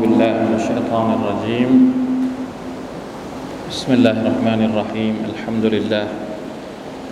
[0.00, 1.72] بالله من الشيطان الرجيم.
[3.68, 5.14] بسم الله الرحمن الرحيم.
[5.28, 6.06] الحمد لله.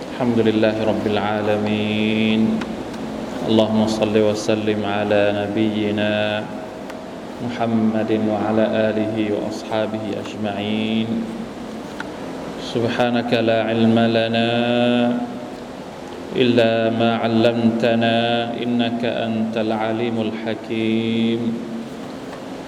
[0.09, 2.41] الحمد لله رب العالمين.
[3.45, 6.41] اللهم صل وسلم على نبينا
[7.45, 11.07] محمد وعلى آله وأصحابه أجمعين.
[12.73, 14.49] سبحانك لا علم لنا
[16.33, 18.17] إلا ما علمتنا
[18.57, 21.68] إنك أنت العليم الحكيم.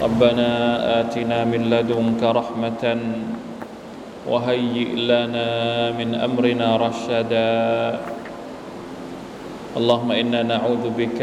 [0.00, 0.50] ربنا
[1.00, 2.84] آتنا من لدنك رحمة
[4.24, 5.48] وهيئ لنا
[5.92, 7.60] من أمرنا رشدا.
[9.76, 11.20] اللهم إنا نعوذ بك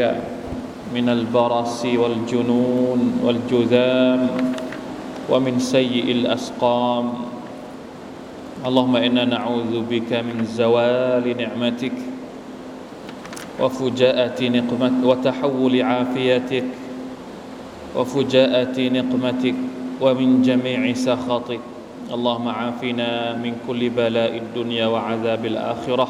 [0.94, 4.20] من البرص والجنون والجذام
[5.26, 7.06] ومن سيء الأسقام.
[8.62, 11.98] اللهم إنا نعوذ بك من زوال نعمتك
[13.58, 16.87] وفجاءة نقمتك وتحول عافيتك
[17.95, 19.55] وفجاءة نقمتك
[20.01, 21.63] ومن جميع سخطك
[22.13, 26.07] اللهم عافنا من كل بلاء الدنيا وعذاب الآخرة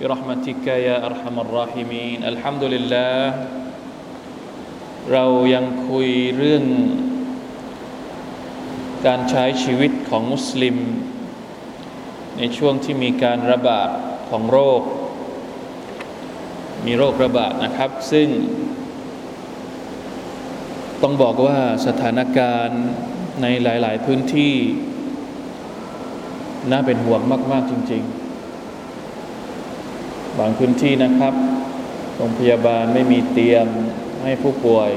[0.00, 3.16] برحمتك يا أرحم الراحمين الحمد لله
[5.12, 6.64] เรายังคุยเรื่อง
[9.06, 10.76] การใช้ชีวิตของมุสลิม
[12.38, 13.88] ในช่วงที่มีการระบาด
[14.30, 14.82] ของโรค
[16.86, 18.28] มีโรคระบาดนะครับ ซึ่ง
[21.03, 21.57] ต้องบอกว่า
[21.87, 22.83] สถานการณ์
[23.41, 24.53] ในหลาย ๆ พื้นที่
[26.71, 28.03] น่าเป็นห่วงมาก ๆ จริง
[29.01, 31.33] ๆ บางพื้นที่นะครับ
[32.15, 33.65] โรงพยาบาลไม่มีเตียง
[34.23, 34.89] ให้ผู้ป่วย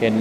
[0.00, 0.16] เห็น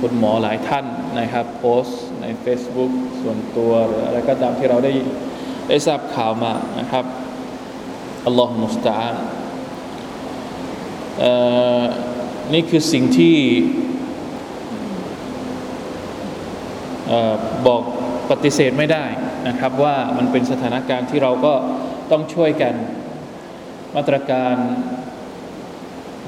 [0.00, 0.84] คุณหมอหลายท่าน
[1.20, 4.92] นะครับ โพสต์ใน Facebook ส่วนตัวหรืออะไรก็ตามที่เราได้
[5.68, 7.04] ได้ทราบข่าวมานะครับ
[8.26, 9.14] อัลลอฮฺมุสตาาน
[12.52, 13.36] นี่คือสิ่งที่
[17.66, 17.82] บอก
[18.30, 19.04] ปฏิเสธไม่ได้
[19.48, 21.54] นะครับว่ามันเป็นสถานการณ์ที่เราก็
[22.10, 22.74] ต้องช่วยกัน
[23.96, 24.54] มาตรการ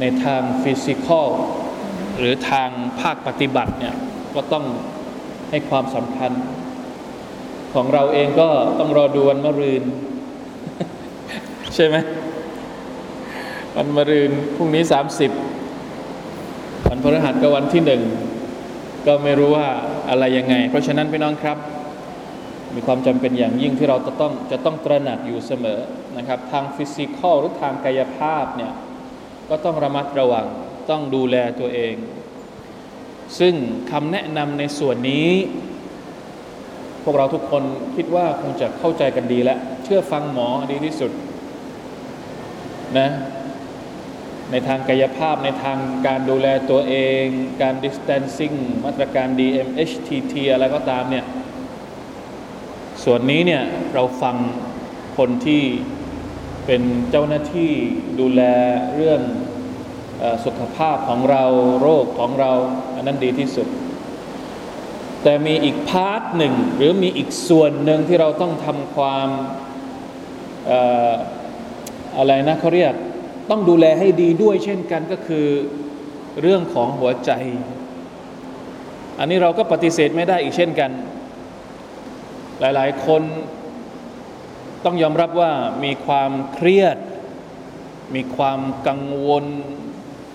[0.01, 1.29] ในทางฟิสิกอล
[2.19, 2.71] หรือทาง
[3.01, 3.95] ภาคปฏิบัติเนี่ย
[4.35, 4.65] ก็ต้อง
[5.51, 6.33] ให้ความสำคัญ
[7.75, 8.49] ของเราเองก็
[8.79, 9.83] ต้องรอดูวันมะรืน
[11.75, 11.97] ใช่ไหม
[13.77, 15.31] วันมะรืนพรุ่งนี้สามสิบ
[16.89, 18.03] วันพฤหัสก็วันที่หนึ่ง
[19.07, 19.69] ก็ไม่รู้ว่า
[20.11, 21.59] อะไรยังไง เพราะฉะนั้นพี่น้องครับ
[22.75, 25.81] มีความจำเป็นอย่างยิ่งที่เราจะต้องจะต้องตระหนักอยู่เสมอ
[26.17, 28.73] นะครับ ทางฟิสิกอลหรือทางกายภาพเนี่ย
[29.49, 30.47] ก็ต้องระมัดระวัง
[30.91, 31.95] ต้องดูแลตัวเอง
[33.39, 33.55] ซึ่ง
[33.91, 35.31] คำแนะนำในส่วนนี้
[37.05, 37.63] พวกเราทุกคน
[37.97, 41.11] คิดว่าคงจะเข้าใจกันดีแล้ว เชื่อฟังหมอดีที่สุด
[42.99, 43.09] นะ
[44.51, 47.25] ในทางกายภาพในทางการดูแลตัวเอง
[47.63, 51.25] การ distancing มาตรการ DMHTT อะไรก็ตามเนี่ย
[53.05, 53.63] ส่วนนี้เนี่ย
[53.95, 54.37] เราฟัง
[55.19, 55.63] คนที่
[56.67, 57.73] เป็นเจ้าหน้าที่
[58.21, 58.43] ดูแล
[58.97, 59.21] เรื่อง
[60.23, 61.45] สุขภาพของเรา
[61.81, 62.53] โรคของเรา
[62.95, 63.69] อันนั้นดีที่สุด
[65.23, 69.29] แต่มีอีก part หนึ่ง หรือมีอีกส่วนหนึ่งที่เราต้องทำความ
[72.17, 72.95] อะไรนะเขาเรียก
[73.51, 75.47] ต้องดูแลให้ดีด้วยเช่นกันก็คือ
[76.41, 77.31] เรื่องของหัวใจ
[79.19, 80.91] อันนี้เราก็ปฏิเสธไม่ได้อีกเช่นกัน
[82.61, 83.23] หลายๆ คน
[84.85, 85.53] ต้องยอมรับว่า
[85.85, 86.97] มีความเครียด
[88.15, 89.45] มีความกังวล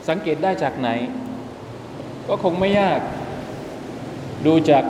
[0.10, 0.90] สังเกตได้จากไหน
[2.28, 3.00] ก็คงไม่ยาก
[4.46, 4.84] ดูจาก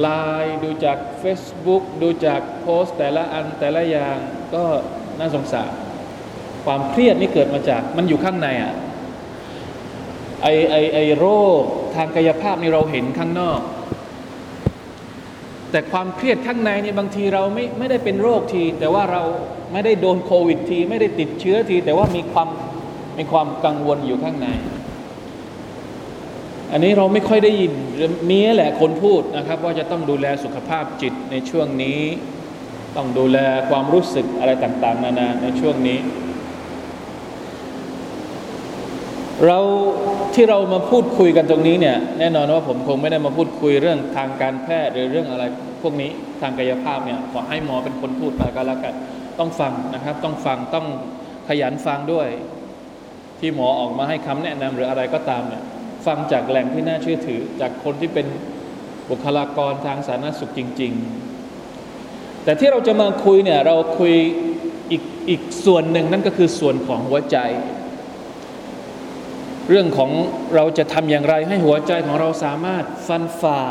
[0.00, 0.08] ไล
[0.44, 4.16] น์ดูจาก Facebook ดูจากโพสต์แต่ละอันแต่ละอย่าง
[4.54, 4.64] ก็
[5.18, 5.70] น่าสงสาร
[6.64, 8.72] ความเครียดนี่เกิดมาจากมันอยู่ข้างในอะ่ะ
[10.42, 11.26] ไอไอไอโร
[11.60, 11.62] ค
[11.94, 13.60] ทางกายภาพนี่เราเห็นข้างนอก
[15.70, 19.22] แต่ความเครียดข้างในนี่บางทีเราไม่ไม่ได้เป็นโรคที แต่ว่าเรา
[19.72, 22.48] ไม่ได้โดนโควิดที ไม่ได้ติดเชื้อที แต่ว่ามีความ
[23.18, 24.48] มีความกังวลอยู่ข้างใน
[26.72, 27.72] อันนี้เราไม่ค่อยได้ยิน
[28.30, 32.00] มีแหละคนพูดนะครับ ว่าจะต้องดูแลสุขภาพจิตในช่วงนี้
[32.96, 33.38] ต้องดูแล
[33.70, 35.98] ความรู้สึกอะไรต่าง ๆ นานาในช่วงนี้
[39.46, 39.58] เรา
[40.34, 45.44] ที่เรามาพูดคุยกันตรงนี้เนี่ยแน่นอนว่าผมคงไม่ได้มาพูดคุยเรื่องทางการแพทย์หรือเรื่องอะไร
[45.82, 46.10] พวกนี้
[46.40, 48.94] ทางกายภาพเนี่ยขอให้หมอเป็นคนพูดไปก็แล้วกัน
[49.38, 50.86] ต้องฟังนะครับ ต้องฟังต้อง
[51.48, 52.28] ขยันฟังด้วย
[53.40, 55.62] ที่หมอออกมาให้คำแนะนำหรืออะไรก็ตามเนี่ย
[56.06, 58.26] ฟังจากแหล่งที่น่าเชื่อถือ จากคนที่เป็น
[59.10, 60.92] บุคลากรทางสาธารณสุขจริง
[61.68, 64.14] ๆ แต่ที่เราจะมาคุยเนี่ยเราคุย
[64.90, 67.38] อีกอีกส่วนหนึ่งนั่นก็คือส่วนของหัวใจ
[69.68, 70.10] เรื่องของ
[70.54, 73.62] เราจะทำอย่างไรให้หัวใจของเราสามารถฟันฝ่า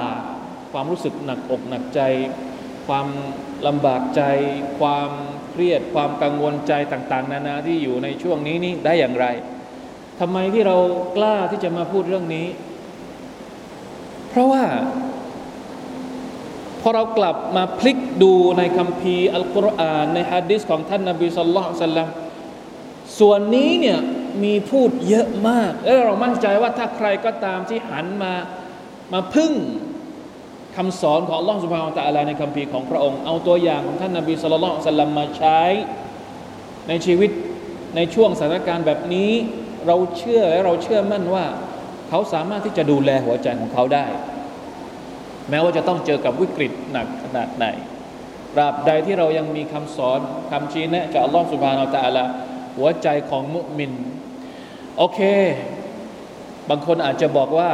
[0.72, 2.02] ความรู้สึกหนักอกหนักใจ
[2.88, 3.08] ความ
[3.68, 4.22] ลำบากใจ
[4.80, 5.10] ความ
[5.50, 9.26] เครียด ความกังวลใจต่าง ๆ นานาที่อยู่ในช่วงนี้นี่ได้อย่างไร
[10.20, 10.78] ทำไมที่เรา
[11.18, 12.48] กล้าที่จะมาพูดเรื่องนี้
[14.30, 14.64] เพราะว่า
[16.82, 21.86] พอเรากลับมาพลิกดูในคัมภีร์อัลกุรอานในฮะดิษของท่านนาบีสุลต่านส,
[23.20, 24.00] ส่วนนี้เนี่ย
[24.44, 28.34] มีพูดเยอะมาก และเรามั่นใจว่าถ้าใครก็ตามที่หันมา
[29.14, 29.54] มาพึ่ง
[30.76, 35.62] คำสอนของอัลลอฮฺสุบฮานตะอัลาในคัมภีร์ของพระองค์ เอาตัวอย่างของท่านนาบีสุลต่านสัลลัมมาใช้
[36.88, 37.32] ในชีวิต
[37.96, 39.32] ในช่วงสถานการณ์แบบนี้
[39.88, 41.46] เราเชื่อและเราเชื่อมั่นว่า
[42.10, 44.06] เขาสามารถที่จะดูแลหัวใจของเขาได้
[45.50, 47.66] แม้ว่าจะต้องเจอกับวิกฤตหนักขนาดไหน
[48.54, 50.20] ตราบใดที่เรายังมีคำสอน
[50.52, 52.24] คำชี้แนะจากอัลลอฮฺสุบฮานาอัลตะลา
[52.78, 53.92] หัวใจของมุมิน
[54.98, 55.20] โอเค
[56.70, 57.72] บางคนอาจจะบอกว่า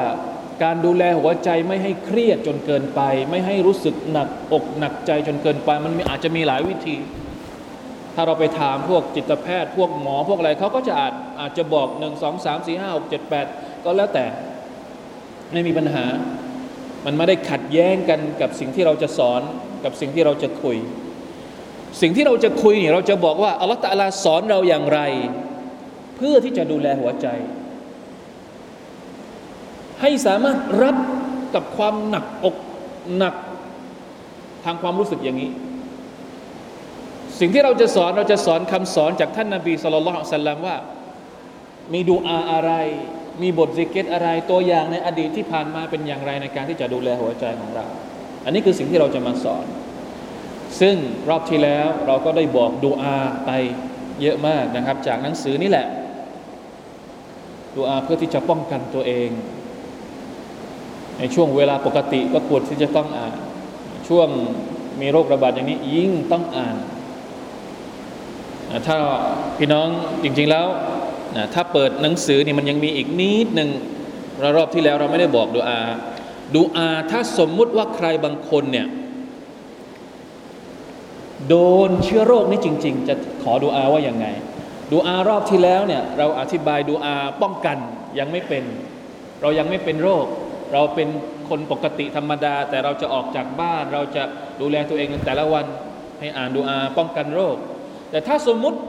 [0.64, 6.98] การดูแลหัวใจไม่ให้เครียดจนเกินไป ไม่ให้รู้สึกหนักอกหนักใจจนเกินไป มันอาจจะมีหลายวิธี
[8.16, 13.46] ถ้าเราไปถามพวกจิตแพทย์ พวกหมอพวกอะไรเขาก็จะอาจอาจจะบอกหนึ่งสองสามสี่ห้าหกเจ็ดแปด
[13.84, 14.26] ก็แล้วแต่
[15.52, 16.06] ไม่มีปัญหา
[17.06, 19.42] มันไม่ได้ขัดแย้งกันกับสิ่งที่เราจะสอน
[19.84, 20.78] กับสิ่งที่เราจะคุย
[22.02, 25.02] สิ่งที่เราจะคุยเนี่ยเราจะบอกว่าอัลลอฮฺตะลาสอนเราอย่างไร
[26.20, 27.28] เพื่อที่จะดูแลหัวใจ
[30.02, 30.98] ให้สามารถรับ
[31.56, 32.56] กับความหนักอก
[33.18, 33.36] หนัก
[34.66, 35.52] ทางความรู้สึกอย่างนี้
[37.40, 40.78] สิ่งที่เราจะสอนเราจะสอนคำสอนจากท่านนาบีสุลต่านสัลลัมว่า
[41.94, 42.72] มีดูอาอะไร
[43.42, 47.86] มีบทซิกเกตอะไรตัวอย่างในอดีตที่ผ่านมาเป็นอย่างไรในการที่จะดูแลหัวใจของเรา
[48.46, 49.66] อันนี้คือสิ่งที่เราจะมาสอน
[50.82, 50.96] ซึ่ง
[51.30, 53.52] รอบที่แล้วเราก็ได้บอกดูอาไป
[54.22, 55.88] เยอะมากนะครับ จากหนังสือนี่แหละ
[57.76, 59.30] ดูอาเพื่อที่จะป้องกันตัวเอง
[61.20, 63.34] ในช่วงเวลาปกติก็ควรที่จะต้องอ่าน
[64.08, 64.28] ช่วง
[65.02, 66.76] มีโรคระบาดอย่างนี้ยิ่งต้องอ่าน
[68.88, 68.98] ถ้า
[69.58, 69.88] พี่น้อง
[70.24, 70.68] จริงๆแล้ว
[71.54, 73.70] ถ้าเปิดหนังสือนี่มันยังมีอีกนิดหนึ่ง
[74.56, 75.80] รอบที่แล้วเราไม่ได้บอกดูอา
[76.56, 78.88] ดูอาถ้าสมมุติว่าใครบางคนเนี่ย
[81.50, 81.56] โด
[81.88, 84.26] นเชื้อโรคนี้จริง ๆ จะขอดูอาว่าอย่างไง
[84.92, 87.78] ดูอารอบที่แล้วเนี่ยเราอธิบายดูอาป้องกัน
[88.20, 88.64] ยังไม่เป็น
[89.42, 90.26] เรายังไม่เป็นโรค
[90.74, 91.08] เราเป็น
[91.50, 94.24] คนปกติธรรมดา แต่เราจะออกจากบ้าน เราจะ
[94.62, 95.66] ดูแลตัวเองแต่ละวัน
[96.20, 97.56] ให้อ่านดูอาป้องกันโรค
[98.12, 98.80] แต่ถ้าสมมุติ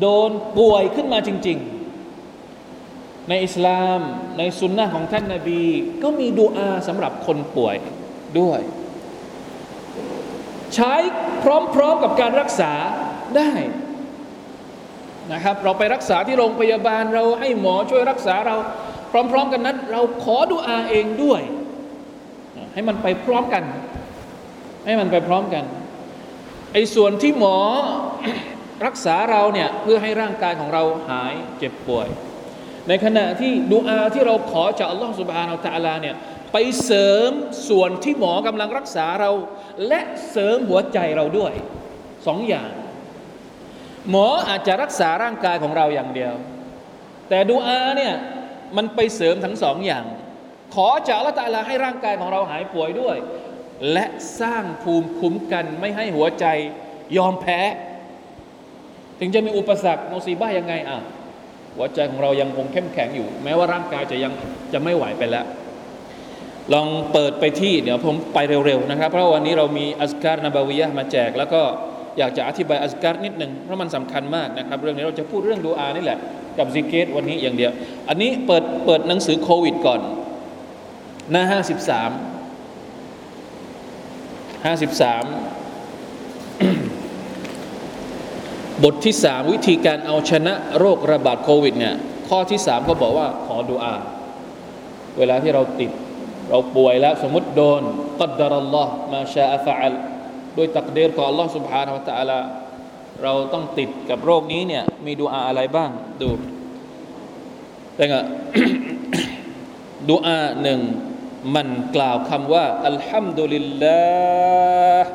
[0.00, 4.00] โดนป่วยขึ้นมาจริง ๆ ในอิสลาม
[4.38, 5.62] ในสุนนะของท่านนาบี
[6.02, 7.76] ก็มีดูอาสำหรับคนป่วย
[8.40, 8.60] ด้วย
[10.74, 10.94] ใช้
[11.42, 12.72] พร้อมๆกับการรักษา
[13.36, 13.50] ได้
[15.32, 18.56] นะครับ เราไปรักษาที่โรงพยาบาลเราให้หมอช่วยรักษาเรา
[19.30, 21.40] พร้อม ๆ กันนั้น เราขอดูอาเองด้วย
[22.72, 23.64] ให้มันไปพร้อมกัน
[24.86, 25.64] ให้มันไปพร้อมกัน
[26.72, 27.58] ไอ้ส่วนที่หมอ
[28.86, 32.08] รักษาเราเนี่ยเพื่อให้ร่างกายของเราหายเจ็บป่วย
[32.88, 36.14] ในขณะที่ดูอาที่เราขอจากอัลลอฮฺสุบฮานาอัลตะลาเนี่ย
[36.52, 37.30] ไปเสริม
[37.68, 39.30] ส่วนที่หมอกำลังรักษาเรา
[39.88, 41.52] และเสริมหัวใจเราด้วย
[42.26, 42.70] สองอย่าง
[44.10, 46.34] หมออาจจะรักษาร่างกายของเราอย่างเดียว
[47.28, 48.14] แต่ดูอาเนี่ย
[48.76, 50.04] มันไปเสริมทั้งสองอย่าง
[50.74, 53.16] ขอจากอัลลอฮฺตะลาให้ร่างกายของเราหายป่วยด้วย
[53.92, 54.06] และ
[54.40, 56.46] สร้างภูมิคุ้มกันไม่ให้หัวใจ
[57.16, 57.60] ยอมแพ้
[59.20, 60.98] ถึงจะมีอุปสรรคโมซีบ้ายังไงอะ
[61.76, 64.32] หัวใจของเรายังคงเข้มแข็งอยู่ แม้ว่าร่างกายจะยัง
[64.72, 65.46] จะไม่ไหวไปแล้ว
[66.72, 71.62] ลองเปิดไปที่เดี๋ยวผมไปเร็วๆนะครับ เพราะวันนี้เรามีอัสการนบาวิยะมาแจกแล้วก็
[72.18, 76.18] อยากจะอธิบายอัสการนิดหนึ่งเพราะมันสำคัญมากนะครับ เรื่องนี้เราจะพูดเรื่องดูอานี่แหละ
[76.58, 77.72] กับซิกเกตวันนี้อย่างเดียว
[78.08, 80.00] อันนี้เปิดเปิดหนังสือโควิดก่อน
[81.30, 82.10] หน้าห้าสิบสาม
[84.64, 85.24] ห้าสิบสาม
[88.84, 91.94] บทที่สามวิธีการเอาชนะโรคระบาดโควิดเนี่ย
[92.28, 93.94] ข้อที่สามก็บอกว่าขอดุอา
[95.18, 95.90] เวลาที่เราติด
[96.50, 97.82] เราป่วยแล้วสมมติโดน
[98.20, 99.94] กัดดารัลลอฮ์มาชาอัฟอัล
[100.57, 102.39] ด้วยตักเดรของ Allah سبحانه และ تعالى
[103.23, 105.89] เราต้องติดกับโรคนี้เนี่ยมีดูอาอะไรบ้าง
[106.21, 106.29] ดู
[107.95, 108.19] แต่ก็
[110.09, 110.79] ดูอาหนึ่ง
[111.55, 114.01] มันกล่าวคำว่า อัลฮัมดุลิลลา
[115.03, 115.11] ห์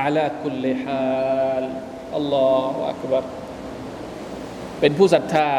[0.00, 1.64] อาลาคุลิฮาล
[2.16, 3.24] อัลลอฮฺอักบัร
[4.80, 5.50] เป็นผู้ศรัทธา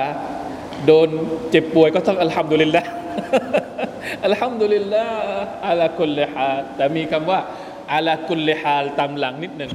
[0.86, 1.10] โดน
[1.52, 2.84] เจ็บป่วยก็ต้องอัลฮัมดุลิลละ
[4.26, 5.06] อัลฮัมดุลิลละ
[5.70, 7.40] อัลาคุลิฮาลแต่มีคำว่า
[7.93, 9.73] อาลากุลเลฮาลตามหลังนิดหนึ่ง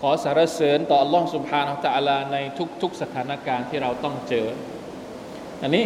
[0.00, 2.36] ขอสารเสริญต่ออัลลอฮ์สุบฮานาตะอาลาใน
[2.82, 4.46] ทุกๆสถานการณ์ที่เราต้องเจอ
[5.62, 5.84] อันนี้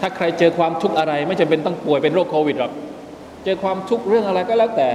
[0.00, 2.72] ถ้าใครเจอความทุกข์อะไร ไม่จำเป็นต้องป่วยเป็นโรคโควิดหรอก
[3.44, 4.90] เจอความทุกข์เรื่องอะไรก็แล้วแต่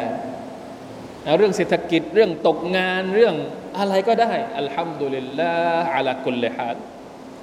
[1.38, 3.36] เรื่องเศรษฐกิจเรื่องตกงานเรื่อง
[3.80, 6.78] อะไรก็ได้ อัลฮัมดุลิลลาห์อาลากุลเลฮาล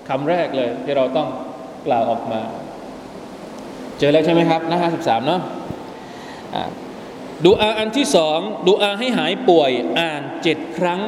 [0.08, 1.28] คำแรกเลยที่เราต้อง
[1.86, 2.40] กล่าวออกมา
[3.98, 5.40] เจอแล้วใช่ไหมครับนะาห้าสิบสามเนาะ
[7.46, 11.00] ดูอาอันที่สองดูอาให้หายป่วยอ่านเจ็ดครั้ง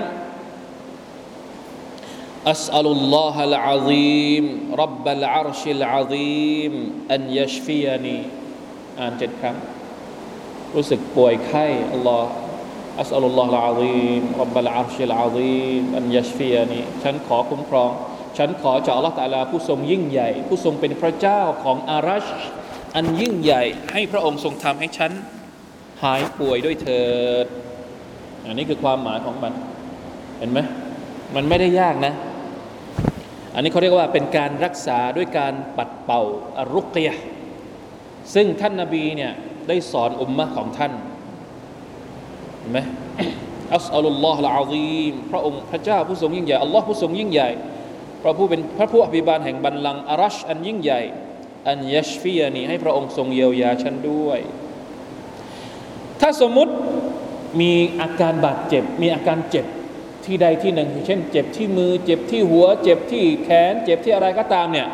[2.50, 4.44] อัสอัลลอฮ์ลอาซีม
[4.82, 6.72] รับบัลอารชิลอาซีม
[7.12, 8.18] อันยัชฟียนี
[9.00, 9.56] อ่านเจ็ดครั้ง
[10.74, 12.30] รู้สึกป่วยไข้อัลลอฮ์
[13.00, 17.90] อัสอัลลอฮ์ลอาซีมรับบัลอารชิลอาซีมอันยัชฟียนีฉันขอคุ้มครอง
[18.38, 22.26] ฉันขอจากอัลลอฮ์ตาลาผู้ทรงยิ่งใหญ่ ผู้ทรงเป็นพระเจ้าของอารัช
[22.96, 23.62] อันยิ่งใหญ่
[23.92, 25.12] ให้พระองค์ทรงทำให้ฉัน
[26.02, 27.04] หายป่วยด้วยเถิ
[27.44, 27.46] ด
[28.46, 29.52] อันนี้คือความหมายของมัน
[30.38, 30.58] เห็นไหม
[31.34, 32.12] มันไม่ได้ยากนะ
[33.54, 36.22] อันนี้เขาเรียกว่าเป็นการรักษาด้วยการปัดเป่า
[36.58, 37.14] อารุกยะ
[38.34, 39.32] ซึ่งท่านนาบีเนี่ย
[39.68, 40.92] ได้สอนอุมมะของท่าน
[42.58, 42.78] เห็นไหม
[43.74, 47.50] อัสอัลลอฮ์ละอาซีมพระองค์พระเจ้าผู้ทรงยิ่งใหญ่อัลลอฮ์ผู้ทรงยิ่งใหญ่
[48.22, 51.00] พระผู้เป็นพระผู้อภิบาลแห่งบัลลังก์อารัชอันยิ่งใหญ่
[51.68, 54.40] อันยัชฟียนีให้พระองค์ทรงเยียวยาฉันด้วย
[56.20, 56.72] ถ้าสมมุติ
[57.60, 59.66] มีอาการบาดเจ็บ มีอาการเจ็บ
[60.24, 64.88] ที่ใดที่หนึ่ง เช่น เจ็บที่มือ เจ็บที่หัว เจ็บที่แขน เจ็บที่อะไรก็ตามเนี่ย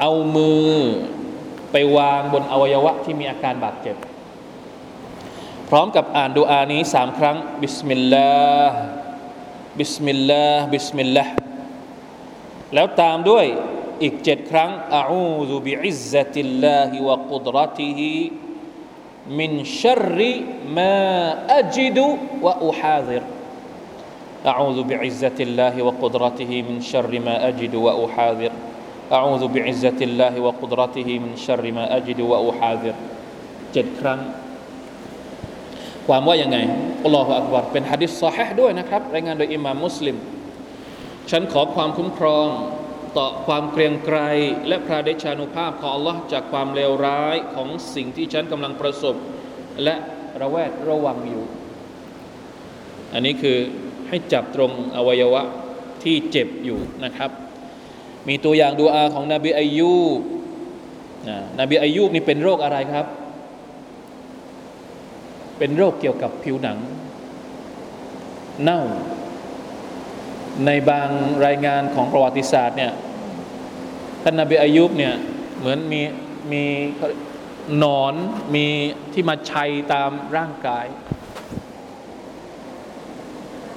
[0.00, 0.70] เอามือ
[1.72, 3.96] ไปวางบนอวัยวะที่มีอาการบาดเจ็บ
[5.68, 11.34] พร้อมกับอ่านดูอานี้สามครั้งبسم الله بسم الله بسم الله
[12.74, 13.46] แล้วตามด้วย
[14.02, 18.12] อีกเจ็ดครั้งأعوذ بعزة الله وقدرته
[19.39, 19.51] มิน
[19.81, 20.33] ชัรริ
[20.77, 20.95] มา
[21.57, 22.07] อัจิดุ
[22.45, 23.23] วะอุฮาซิร
[24.41, 28.51] أعوذ بعزة الله وقدرته من شر ما أجد وأحاذر
[29.13, 32.95] أعوذ بعزة الله وقدرته من شر ما أجد وأحاذر
[33.73, 34.19] เจ็ดครั้ง
[36.07, 36.57] ความว่ายังไง
[37.03, 40.15] อัลลอฮฺอักบารเป็นฮะดิษซอฮีด้วยนะครับ รายงานโดยอิมามมุสลิม
[41.31, 42.47] ฉันขอความคุ้มครอง
[43.18, 44.18] ต่อความเกรียงไกร
[44.68, 49.16] และพระเดชานุภาพของอัลลอฮ์จากความเลวร้ายของสิ่งที่ฉันกำลังประสบ
[49.84, 49.94] และ
[50.40, 51.44] ระแวดระวังอยู่
[53.12, 53.58] อันนี้คือ
[54.08, 55.42] ให้จับตรงอวัยวะ
[56.02, 57.30] ที่เจ็บอยู่นะครับ
[58.28, 60.20] มีตัวอย่างดูอาของนบีอายูบ
[61.60, 63.06] นบีอายูบนี่เป็นโรคอะไรครับ
[65.58, 66.78] เป็นโรคเกี่ยวกับผิวหนัง
[68.62, 68.80] เน่า
[70.66, 71.08] ในบาง
[71.46, 72.92] รายงานของประวัติศาสตร์เนี่ย
[74.28, 75.14] ท่านนบีอายุบเนี่ย
[75.58, 76.00] เหมือนมี
[76.52, 76.64] มี
[77.78, 78.14] หนอน
[78.54, 78.66] มี
[79.12, 80.86] ที่มาชัยตามร่างกาย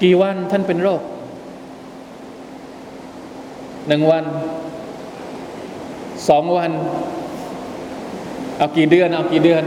[0.01, 1.01] กี่วันท่านเป็นโรค
[3.87, 4.25] หนึ่งวัน
[6.29, 6.71] สองวัน
[8.57, 9.63] เอากี่เดือน เอากี่เดือน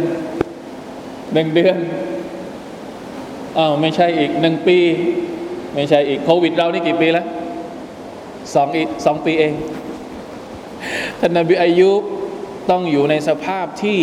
[1.34, 1.76] หนึ่งเดือน
[3.58, 4.78] อ้าวไม่ใช่อีกหนึ่งปี
[5.74, 7.26] ไม่ใช่อีกโควิดเรานี่กี่ปีแล้ว
[8.54, 9.54] สองอีสองปีเอง
[11.24, 11.90] ท่านนบีอายุ
[12.70, 14.00] ต้องอยู่ในสภาพที่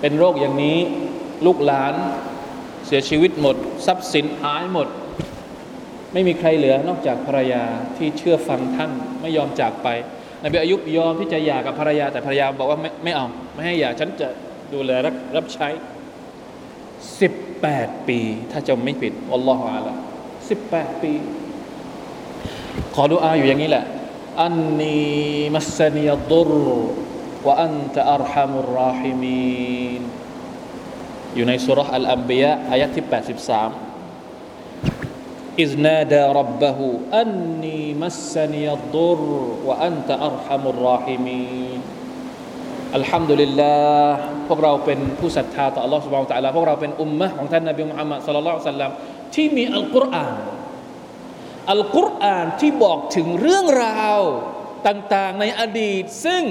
[0.00, 0.78] เป็นโรคอย่างนี้
[1.46, 1.94] ลูกหลาน
[2.86, 4.88] เสียชีวิตหมด ทรัพย์สินหายหมด
[6.12, 7.64] ไม่มีใครเหลือนอกจากภรรยา
[7.96, 8.90] ที่เชื่อฟังท่าน
[9.20, 9.88] ไม่ยอมจากไป
[10.44, 14.28] นบีอายุยอมที่จะหย่ากับภรรยาแต่ภรรยาบอกว่าไม่ไม่เอา ไม่ให้หย่าฉันจะ
[14.72, 15.68] ดูแลรับรับใช้
[17.20, 18.18] สิบแปดปี
[18.52, 19.94] ถ้าจะไม่ผิดอัลลอฮฺอาละ
[20.48, 21.12] สิบแปดปี
[22.94, 23.86] ขอดูอาอยู่อย่างนี้แหละ
[24.43, 25.01] อันนี
[25.55, 26.51] มัสนียดุร
[27.47, 30.01] วะอันตะอัรฮัมุรราฮิมีน
[31.35, 33.91] อยู่ในสุรษอัลอัมบียะอายะที่83
[35.59, 36.79] إذ نادى ربه
[37.13, 39.21] أني مسني الضر
[39.67, 41.79] وأنت أرحم الراحمين
[42.95, 44.07] الحمد لله
[44.47, 48.91] พวกเราเป็นผู้ศรัทธาต่อ Allah سبحانه และ تعالى พวกเราเป็นอุมมะของท่านนบีมุฮัมมัด صلى الله عليه وسلم
[49.35, 50.35] ที่มีอัลกุรอาน
[51.70, 54.20] อัลกุรอานที่บอกถึงเรื่องราว
[54.86, 56.42] ต่างๆในอดีต ซึ่ง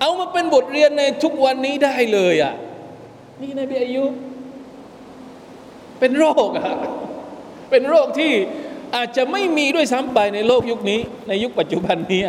[0.00, 2.54] เอามาเป็นบทเรียนในทุกวันนี้ได้เลยอะ
[3.42, 4.04] นี่นบีอายุ
[6.00, 6.74] เป็นโรคอะ
[7.70, 8.32] เป็นโรคที่
[8.96, 12.22] อาจจะไม่มีด้วยซ้ำไปในโลกยุคนี้ ในยุคปัจจุบันนี้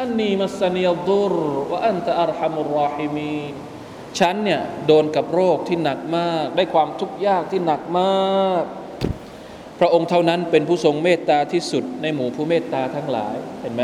[0.00, 1.34] อันนี้มัสนียดุร
[1.70, 3.38] วะอันตะอัรฮัมุรราฮิมี
[4.18, 8.64] ฉันเนี่ยโดนกับโรคที่หนักมาก ได้ความทุกข์ยากที่หนักมาก
[9.80, 13.82] พระองค์เท่านั้นเป็นผู้ทรงเมตตาที่สุดในหมู่ผู้เมตตาทั้งหลายเห็นไหม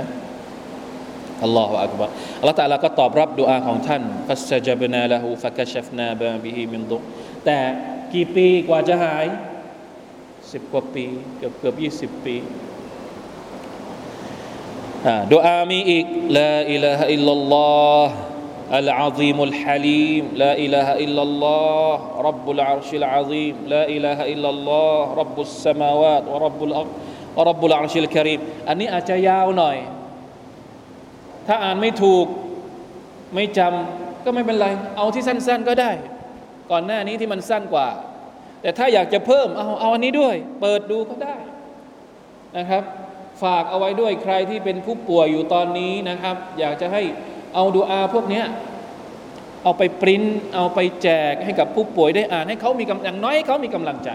[1.45, 2.07] อัลลอฮฺอักบา
[2.41, 6.99] อัลลอฮฺตาลาก็ตอบรับดุอาของท่านฟัสจับนาละหูฟักชัฟนาบาบิฮิมินดุ
[7.45, 7.59] แต่
[8.15, 9.27] กี่ปีกว่าจะหาย
[10.53, 11.05] สิบกว่าปี
[11.39, 12.37] เกือบเกือบยี่สิบปี
[15.33, 17.71] ดุอามีอีกลาอิลาฮะอิลลัลลอ
[18.07, 18.15] ฮ์
[18.72, 21.96] العظيم الحليم لا إله إلا الله
[22.28, 26.92] رب العرش العظيم لا إله إلا الله رب السماوات ورب الأرض
[27.38, 29.78] ورب العرش الكريم อันนี้อาจจะยาวหน่อย
[31.48, 32.26] ถ้าอ่านไม่ถูก
[33.36, 35.92] ไม่จำก็ไม่เป็นไร เอาที่สั้นๆก็ได้
[36.72, 37.88] ก่อนหน้านี้ที่มันสั้นกว่า
[38.62, 41.36] แต่ถ้าอยากจะเพิ่มเอาเอาอันนี้ด้วย เปิดดูก็ได้
[42.58, 42.84] นะครับ
[43.44, 47.02] ฝากเอาไว้ด้วยใครที่เป็นผู้ป่วยอยู่ตอนนี้นะครับ อยากจะให้
[47.55, 48.43] เอาดูอาพวกนี้
[49.63, 50.23] เอาไปปริ้น
[50.55, 54.11] เอาไปแจกให้กับผู้ป่วยได้อ่านให้เขามีกำลังน้อยเขามีกำลังใจ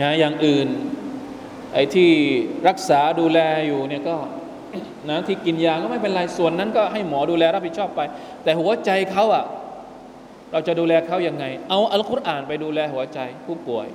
[0.00, 0.68] นะอย่างอื่น
[1.74, 2.10] ไอ้ที่
[2.68, 4.16] รักษาดูแลอยู่เนี่ยก็
[5.08, 8.00] นะที่กินยาก็ไม่เป็นไรส่วนนั้นก็ให้หมอดูแลรับผิดชอบไป
[8.44, 9.44] แต่หัวใจเขาอะ
[10.52, 13.86] เราจะดูแลเขายังไง เอาอัลกุรอานไปดูแลหัวใจผู้ป่วย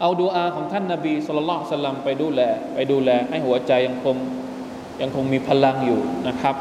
[0.00, 2.40] เอาดูอาของท่านนาบีสุลต่านสลัมไปดูแล
[2.74, 4.16] ไปดูแลให้หัวใจยังคง
[5.02, 6.56] ยังคงมีพลังอยู่นะครับ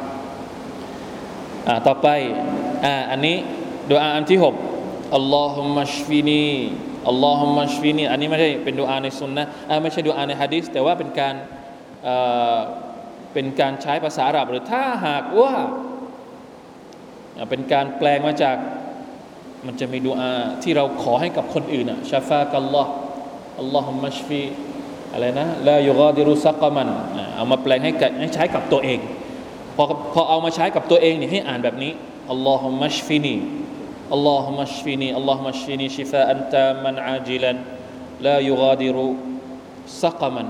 [1.67, 2.07] อ่าต่อไป
[2.85, 3.37] อ่าอันนี้
[3.91, 4.55] ดูอาอันที่หก
[5.15, 6.49] อัลลอฮุมะชฟินี
[7.07, 11.35] อัลลอฮุมะชฟินีอันนี้ไม่ใช่เป็นดูอาในสุนนะอ่าไม่ใช่ดูอาในฮะดิษแต่ว่าเป็นการ
[12.07, 12.57] อ่า
[13.33, 15.53] เป็นการใช้ภาษาอาหรับหรือถ้าหากว่า
[17.49, 18.55] เป็นการแปลงมาจาก
[19.65, 20.33] มันจะมีดูอา
[20.63, 24.41] ที่เราขอให้กับคนอื่นอะ شفاك الله اللهم اشف
[25.13, 26.87] อะไรนะلا يغادر سقما
[27.35, 28.99] เอามาแปลงให้ให้ใช้กับตัวเอง
[29.75, 31.91] พอพอเอามาใช้กับตัวเองเนี่ยให้อ่านแบบนี้
[32.31, 40.47] اللهم اشفني اللهم اشفني اللهم اشفني شفاء تاما عاجلا لا يغادر سقما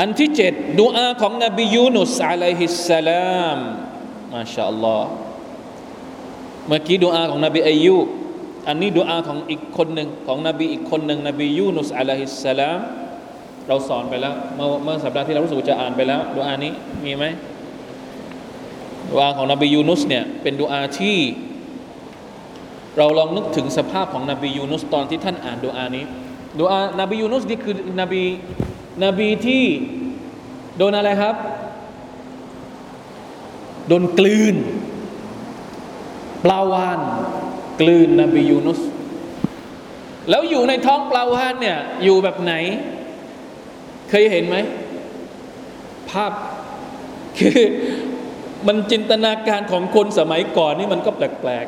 [0.00, 3.58] อันที่เจ็ดดูอาของนบียูนุสعليه السلام
[4.32, 5.10] ما شاء الله
[6.68, 7.98] เมื่อกี้ดูอาของนบีอัยยูบ
[8.68, 12.78] อันนี้ดูอาของอีกคนหนึ่งของนบีอีกคนหนึ่งนบียูนุสعليه السلام
[13.68, 16.72] เราสอนไปแล้วเมื่อเมื่อสัปดาห์ที่เรารู้สึกจะอ่านไปแล้วดูอานี้
[17.04, 17.24] มีไหม
[19.10, 21.18] ดูอาของนบียูนุสเนี่ยเป็นดูอาที่
[22.98, 26.04] เราลองนึกถึงสภาพของนบียูนุสตอนที่ท่านอ่านดูอานี้
[26.58, 28.22] ดูอานบียูนุสนี่คือนบี
[29.04, 29.64] นบีที่
[30.76, 31.36] โดนอะไรครับ
[33.88, 34.56] โดนกลืน
[36.44, 37.00] ปลาวาฬ
[37.80, 38.80] กลืนนบียูนุส
[40.30, 42.54] แล้วอยู่ในท้องปลาวาฬเนี่ย อยู่แบบไหน
[44.10, 44.56] เคยเห็นไหม
[46.10, 46.32] ภาพ
[47.38, 47.60] คือ
[48.66, 51.66] มันจินตนาการของคนสมัยก่อนนี่มันก็แปลก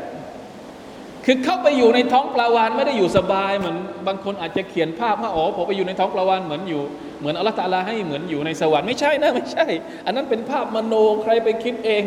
[0.63, 6.83] ๆ คือเข้าไปอยู่ในท้องปลาวานไม่ได้อยู่สบายเหมือนบางคนอาจจะเขียนภาพว่าอ๋อผมไปอยู่ในท้องปลาวานเหมือนอยู่
[7.21, 9.67] เหมือนอัลลอฮฺตาลาให้เหมือนอยู่ในสวรรค์ไม่ใช่นะไม่ใช่
[10.07, 12.05] อันนั้นเป็นภาพมโนใครไปคิดเอง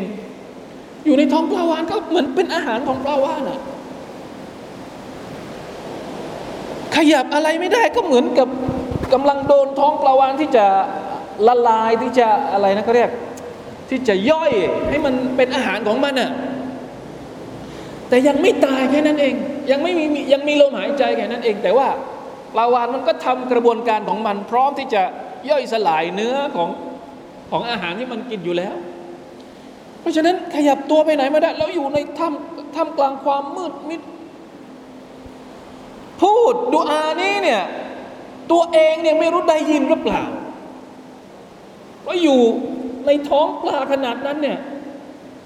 [1.06, 3.60] อยู่ในท้องปลาวานก็เหมือนเป็นอาหารของปลาวานอะ
[6.96, 8.48] ขยับอะไรไม่ได้ก็เหมือนกับ
[9.14, 10.66] กำลังโดนท้องปลาวานที่จะ
[11.48, 13.12] ละลายที่จะอะไรนะเขาเรียก
[13.90, 14.52] ที่จะย่อย
[14.90, 16.32] ให้มันเป็นอาหารของมันอะ
[18.10, 19.36] แต่ยังไม่ตายแค่นั้นเอง
[19.72, 21.88] ยังไม่มียังมีลมหายใจแค่นั้นเอง แต่ว่า
[22.54, 25.02] ปลาวานมันก็ทำกระบวนการของมัน พร้อมที่จะ
[25.50, 26.70] ย่อยสลายเนื้อของ
[27.52, 28.76] ของอาหารที่มันกินอยู่แล้ว
[30.02, 34.02] เพราะฉะนั้นขยับตัวไปไหนไม่ได้ แล้วอยู่ในถ้ำถ้ำกลางความมืดมิด
[36.22, 37.62] พูดดูอานี้เนี่ย
[38.52, 40.24] ตัวเองเนี่ยไม่รู้ได้ยินหรือเปล่า
[42.06, 42.42] ว่าอยู่
[43.06, 44.60] ในท้องปลาขนาดนั้นเนี่ย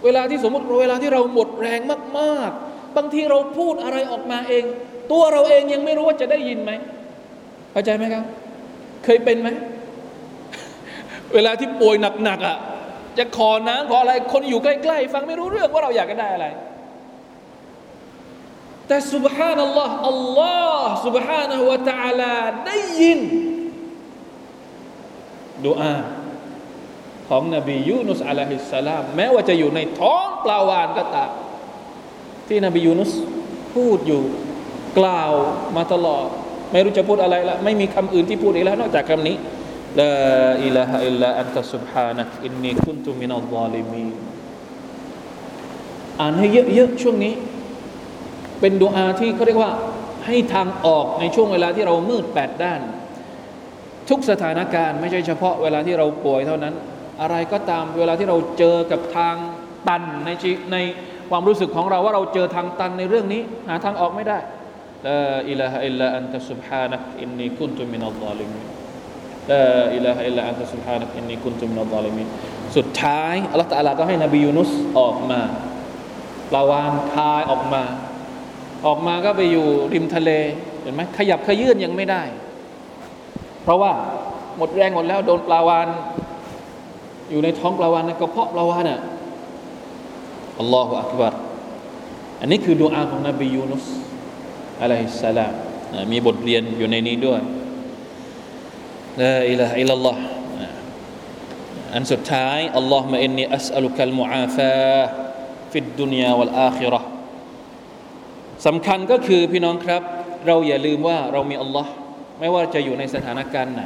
[0.03, 1.79] เวลาที่สมมติเวลาที่เราหมดแรง
[2.19, 4.63] มากๆ บางทีเราพูดอะไรออกมาเอง
[5.11, 6.71] ตัวเราเองยังไม่รู้ว่าจะได้ยินไหม
[7.71, 8.23] เข้าใจไหมครับ
[9.03, 9.49] เคยเป็นไหม
[11.33, 12.57] เวลาที่ป่วยหนักๆอะ
[13.17, 16.47] จะขอน้ำขออะไรคนอยู่ใกล้ ๆ ฟังไม่รู้เรื่องว่าเราอยากจะได้อะไร
[18.89, 23.19] แต่สุบฮานัลลอฮ์อัลลอฮ์สุบฮานะฮุวาตาลาได้ยิน
[25.65, 25.93] ดูอา
[27.29, 31.31] ของนบียูนุสعليه السلام แม้ว่าจะอยู่ในท้องปลาวาฬก็ตาม
[32.47, 33.11] ที่นบียูนุส
[33.73, 34.23] พูดอยู่
[34.99, 35.31] กล่าว
[35.77, 36.25] มาตลอด
[36.71, 39.35] ไม่รู้จะพูดอะไรละไม่มีคำอื่นที่พูดอีกแล้ว นอกจากคำนี้
[39.99, 44.07] لا إله إلا أنت سبحانك إني كنت من الظالمين
[46.19, 47.33] อ่านให้เยอะๆช่วงนี้
[48.59, 49.71] เป็นดูอาที่เขาเรียกว่า
[50.25, 52.81] ให้ทางออกในช่วงเวลาที่เรามืดแปดด้าน
[54.09, 56.73] ทุกสถานการณ์ไม่ใช่เฉพาะเวลาที่เราป่วยเท่านั้น
[57.21, 59.35] อะไรก็ตามเวลาที่เราเจอกับทาง
[59.87, 60.77] ตันในชีใน
[61.29, 64.37] ความรู้สึกของเราว่าเราเจอทางตันในเรื่องนี้ หาทางออกไม่ได้
[65.07, 68.63] لا إله إلا أنت سبحانك إني كنت من الظالمين
[69.51, 72.27] لا إله إلا أنت سبحانك إني كنت من الظالمين
[72.77, 74.69] สุดท้ายอัลลอฮฺ تعالى ก็ให้นบียูนุส
[74.99, 75.41] ออกมา
[76.51, 77.83] ปลาวานคายออกมา
[78.85, 80.29] ออกมาก็ไปอยู่ริมทะเล
[80.81, 82.23] เห็นไหมขยับขยื่นยังไม่ได้
[83.63, 83.91] เพราะว่า
[84.57, 85.87] หมดแรงหมดแล้วโดนปลาวาน
[87.31, 88.99] อยู่ในท้องปลาวานในกระเพาะปลาวานอะ
[90.59, 91.33] อัลลอฮฺอักบาร
[92.41, 93.85] อันนี้คือดูอาของนบียูนุส
[94.83, 95.53] อะลัยฮิสสลาม
[96.11, 97.41] มีบทเรียนอยู่ในนี้ด้วย
[99.21, 100.21] ลาอิลาฮะอิลลัลลอฮ์
[101.95, 104.73] อันสุดท้ายอัลลอฮฺมะอินนีอัสอัลุคัลมุอาฟา
[105.71, 107.18] ฟิดดุนยาวัลอาคิเราะห์
[108.65, 110.01] สำคัญก็คือพี่น้องครับ
[110.47, 111.91] เราอย่าลืมว่าเรามีอัลลอฮ์
[112.39, 113.83] ไม่ว่าจะอยู่ในสถานการณ์ไหน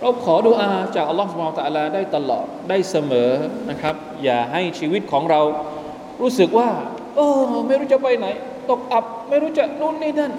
[0.00, 3.30] เราขอดุอาจากอัลลอฮ์สุบฮานตะลาได้ตลอดได้เสมอ
[3.70, 3.94] นะครับ
[4.24, 5.40] อย่าให้ชีวิตของเรา
[6.20, 6.68] รู้สึกว่า
[7.16, 8.26] เออไม่รู้จะไปไหน
[8.70, 10.32] ตกอับไม่รู้จะนู่นนี่นั่น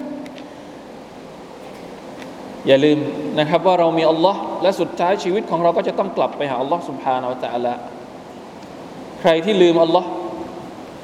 [2.66, 2.98] อย่าลืม
[3.38, 7.74] นะครับว่าเรามีอัลลอฮ์และสุดท้ายชีวิตของเราก็จะต้องกลับไปหาอัลลอฮ์สุบฮานาอัลตะอาลา
[9.20, 10.08] ใครที่ลืมอัลลอฮ์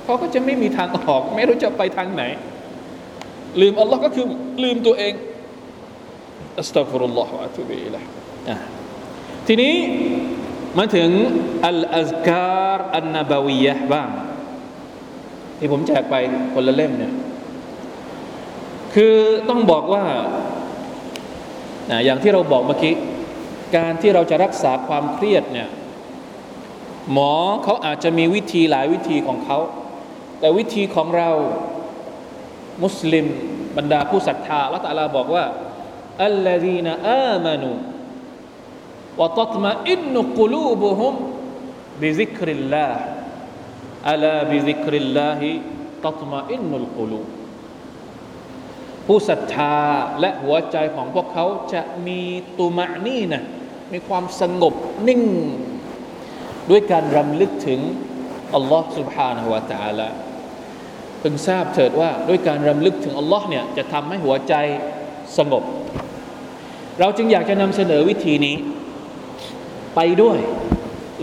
[0.05, 2.23] เขาก็จะไม่มีทางออก ไม่รู้จะไปทางไหน
[3.61, 4.27] ลืมอัลลอฮ์ก็คือ
[4.63, 5.13] ลืมตัวเอง
[6.59, 8.05] อัสตัฟุรุลลอฮฺวะตุบิลัย
[9.47, 9.75] ทีนี้
[10.79, 11.11] มาถึง
[11.67, 14.09] อัลอัซการอันนบาวียะบ้าง
[15.59, 16.15] ที่ผมแจกไป
[16.55, 17.13] คนละเล่มเนี่ย
[18.95, 19.17] คือ
[19.49, 20.05] ต้องบอกว่า
[22.05, 22.95] อย่างที่เราบอกเมื่อกี้
[23.77, 25.69] การที่เราจะรักษาความเครียดเนี่ย
[27.13, 27.33] หมอ
[27.65, 29.59] เขาอาจจะมีวิธีหลายวิธีของเขา
[30.44, 31.30] แต่วิธีของเรา
[32.84, 33.26] มุสลิม
[33.78, 35.46] บรรดาผู้ศรัทธาละตาลาบอกว่า
[36.26, 37.72] อัลลอฮีนอามานู
[39.20, 41.14] วะตัตมาอินนุกุลูบุฮุม
[42.02, 43.02] บิซิกริลลาห์
[44.10, 45.50] อัลาบิซิกริลลาฮิ
[46.06, 47.22] ตัตมาอินนุลกุลู
[49.06, 49.78] ผู้ศรัทธา
[50.20, 52.20] และหัวใจของพวกเขาจะมี
[52.58, 53.44] ตุมะนี่นะ
[53.92, 54.74] มีความสงบ
[55.08, 55.24] นิ่ง
[56.70, 57.80] ด้วยการรำลึกถึง
[58.56, 60.23] อัลลอฮ์ سبحانه และ تعالى เ
[61.24, 64.54] พิ่งทราบเถิดว่าด้วยการรำลึกถึงอัลลอฮ์เนี่ยจะทำให้หัวใจ
[65.38, 65.64] สงบ
[67.00, 68.56] เราจึงอยากจะนำเสนอวิธีนี้
[69.96, 70.38] ไปด้วย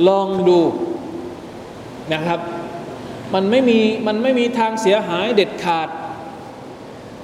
[0.08, 0.60] ลองดู
[2.14, 2.40] นะครับ
[3.34, 5.88] มันไม่มีมันไม่มีทางเสียหายเด็ดขาด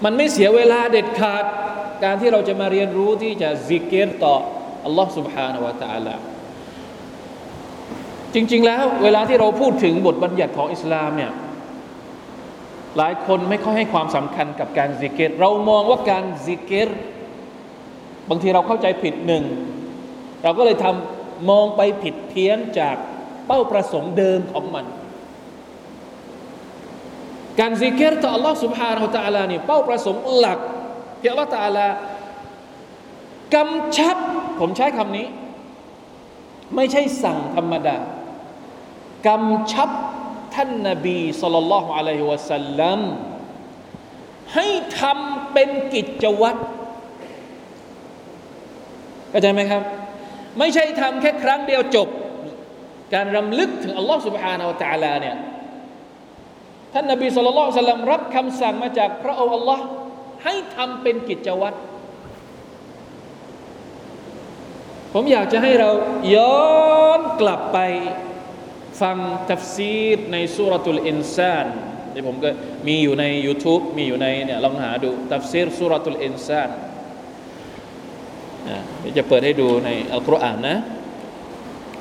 [0.04, 1.44] มันไม่เสียเวลาเด็ดขาด
[2.04, 4.34] การที่เราจะมาเรียนรู้ที่จะซิกเกตต่อ
[4.84, 6.14] อัลลอฮ์ سبحانه และ تعالى
[8.34, 11.32] จริง ๆ แล้วเวลาที่เราพูดถึงบทบัญญัติของอิสลามเนี่ย
[12.98, 16.88] หลายคนไม่ค่อยให้ความสำคัญกับการซิกเกตเรามองว่าการซิกเกต
[18.28, 19.44] บางทีเราเข้าใจผิดหนึ่ง
[20.42, 22.96] เราก็เลยทำมองไปผิดเพี้ยนจาก
[23.46, 24.86] เป้าประสงค์เดิมของมัน
[27.60, 30.58] การซิกเกตต่อ Allah سبحانه และ تعالى นี่เป้าประสงค์หลัก
[31.20, 31.86] ที่ Allah تعالى
[33.54, 34.16] กำชับ
[34.60, 35.26] ผมใช้คำนี้
[36.76, 37.96] ไม่ใช่สั่งธรรมดา
[39.26, 39.90] กำชับ
[40.56, 43.00] ท่านนบีสุลต่านละฮ์อะลัยฮิวะสัลลัม
[44.54, 44.66] ให้
[45.00, 46.60] ทำเป็นกิจวัตร
[49.30, 49.82] เข้าใจไหมครับ
[50.58, 52.08] ไม่ใช่ทำแค่ครั้งเดียวจบ
[53.14, 55.36] การรำลึกถึงอัลลอฮ์ سبحانه และ تعالى เนี่ย
[56.92, 59.84] ท่านนบีสุลต่านละสัลลัมรับคำสั่งมาจากพระองค์อัลลอฮ์
[60.44, 61.76] ให้ทำเป็นกิจวัตร
[65.12, 65.90] ผมอยากจะให้เรา
[66.34, 66.70] ย้อ
[67.18, 67.78] นกลับไป
[69.01, 69.17] ฟัง
[69.51, 71.67] ตัฟซีดในสุรตุลอินซาน
[72.13, 72.49] ที่ผมก็
[72.87, 76.69] มีอยู่ใน YouTube มีอยู่ในเนี่ยลองหาดูตัฟซีรสุรตุลอินซาน
[78.67, 78.77] นะ
[79.17, 80.75] จะเปิดให้ดูในอัลกุรอานนะ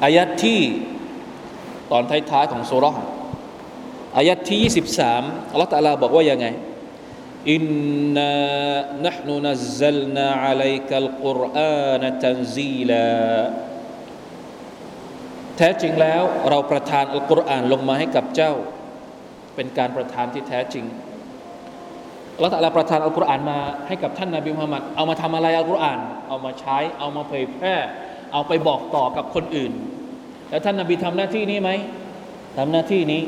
[0.05, 0.61] อายัดที่
[1.91, 2.97] ตอนท้ายๆของสุรษ
[4.17, 4.61] อายัดที่
[5.07, 6.47] 23อัลลอฮฺตะลาบอกว่ายังไง
[7.53, 7.63] อิน
[8.17, 8.33] นา
[9.07, 13.07] นะห์นุนัซซัลนาอะลัยกัลกุรอานตันซีลา
[15.59, 18.53] แท้จริงแล้วเราประทานอัลกุรอานลงมาให้กับเจ้า
[19.55, 20.85] เป็นการประทานที่แท้จริง
[22.39, 27.75] เราแต่ละประทานอัลกุรอานมาให้กับท่านนาบีมุฮัมมัดเอามาทำอะไรอัลกุรอาน เอามาใช้ เอามาเผยแพร่
[28.33, 29.73] เอาไปบอกต่อกับคนอื่น
[30.51, 31.71] แล้วท่านนาบีทำหน้าที่นี้ไหม
[32.59, 33.23] ทำหน้าที่นี้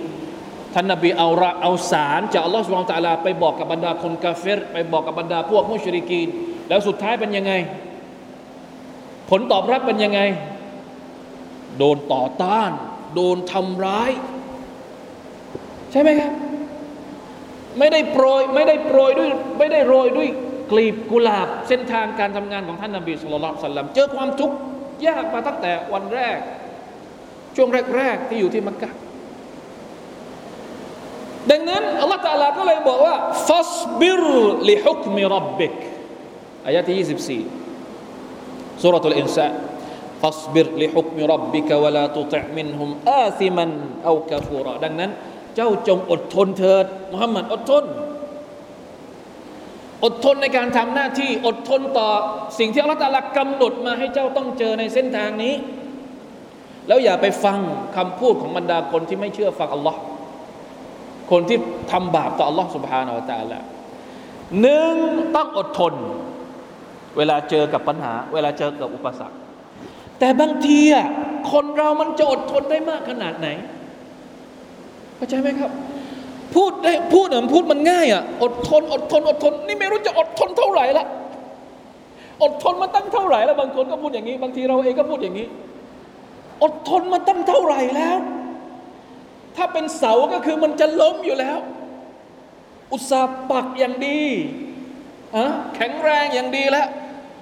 [0.74, 6.28] ท่านนาบีเอาระเอาสารจากอัลลอฮฺสุบานตะลาไปบอกกับบรรดาคนกาเฟรไปบอกกับบรรดาพวกมุชริกีน
[6.68, 7.52] แล้วสุดท้ายเป็นยังไง
[9.30, 10.20] ผลตอบรับเป็นยังไง
[11.78, 12.70] โดนต่อต้าน
[13.14, 14.10] โดนทำร้าย
[15.92, 16.32] ใช่ไหมครับ
[17.78, 20.28] ไม่ได้โปรยไม่ได้โปรยด้วยไม่ได้โรยด้วย
[20.72, 24.56] กลีบกุหลาบเส้นทางการทำงานของท่านนบีสุลต่านสัลลัมเจอความทุกข์
[25.06, 26.38] ยากมาตั้งแต่วันแรก
[27.56, 28.90] ช่วงแรก ๆ ที่อยู่ที่มักกะ
[31.50, 33.14] ดังนั้นอัลลอฮฺตาลาก็เลยบอกว่า
[33.48, 34.24] ฟัสบิร
[34.70, 35.74] ลิฮุกมิรับบิก
[36.66, 39.46] อายะที่ 24สุรทูลอินซา
[40.23, 42.89] فاصبر لحكم ربك ولا تطع منهم
[43.23, 43.65] آثما
[44.07, 45.11] أو كفورا ดังนั้น
[45.55, 47.83] เจ้าจงอดทนเถิดมุฮัมมัดอดทน
[50.03, 52.09] อดทนในการทำหน้าที่ อดทนต่อ
[52.59, 55.53] สิ่งที่อัลลอฮฺตาลากำหนดมาให้เจ้าต้องเจอในเส้นทางนี้
[56.87, 57.57] แล้วอย่าไปฟัง
[57.95, 59.99] คำพูดของบรรดาคนที่ไม่เชื่อฟังอัลลอฮ์
[61.31, 61.57] คนที่
[61.91, 63.59] ทำบาปต่ออัลลอฮ์สุบฮานาอัลตาละ
[64.61, 64.95] หนึ่ง
[65.35, 65.93] ต้องอดทน
[67.17, 69.37] เวลาเจอกับปัญหา เวลาเจอกับอุปสรรค
[70.18, 71.06] แต่บางทีอะ
[71.52, 73.48] คนเรามันจะอดทนได้มากขนาดไหน
[75.16, 75.70] เข้าใจไหมครับ
[76.54, 81.06] พูดได้พูดเนี่ยพูดมันง่ายอะอดทนอดทนอดทน นี่ไม่รู้จะอดทนเท่าไหร่ละ
[82.42, 85.46] อดทนมาตั้งเท่าไหร่แล้วบางคนก็พูดอย่างนี้ บางทีเราเองก็พูดอย่างนี้
[86.62, 88.18] อดทนมาตั้งเท่าไหร่แล้ว
[89.56, 91.58] ถ้าเป็นเสาก็คือมันจะล้มอยู่แล้ว
[92.92, 94.20] อุตสาห์ปักอย่างดี
[95.36, 96.86] อะแข็งแรงอย่างดีแล้ว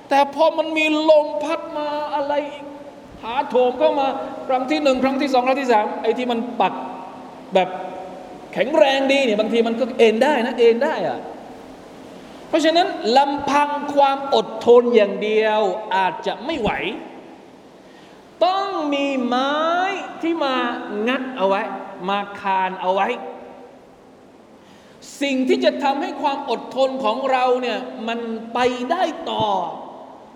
[0.09, 4.09] แต่พอมันมีลมพัดมาอะไรหาโถมเข้ามา
[4.49, 6.75] ครั้งที่หนึ่งครั้งที่สองครั้งที่สามไอ้ที่มันปัก
[7.55, 7.69] แบบ
[8.53, 11.21] แข็งแรงดีเนี่ยบางทีมันก็เอ็นได้นะเอ็นได้อะ
[12.49, 15.61] เพราะฉะนั้นลำพังความอดทนอย่างเดียว
[15.97, 16.71] อาจจะไม่ไหว
[18.45, 19.55] ต้องมีไม้
[20.23, 20.57] ที่มา
[21.09, 21.63] งัดเอาไว้
[22.09, 23.09] มาคานเอาไว้
[25.23, 28.19] สิ่งที่จะทำให้ความอดทนของเราเนี่ยมัน
[28.55, 28.59] ไป
[28.91, 29.49] ได้ต่อ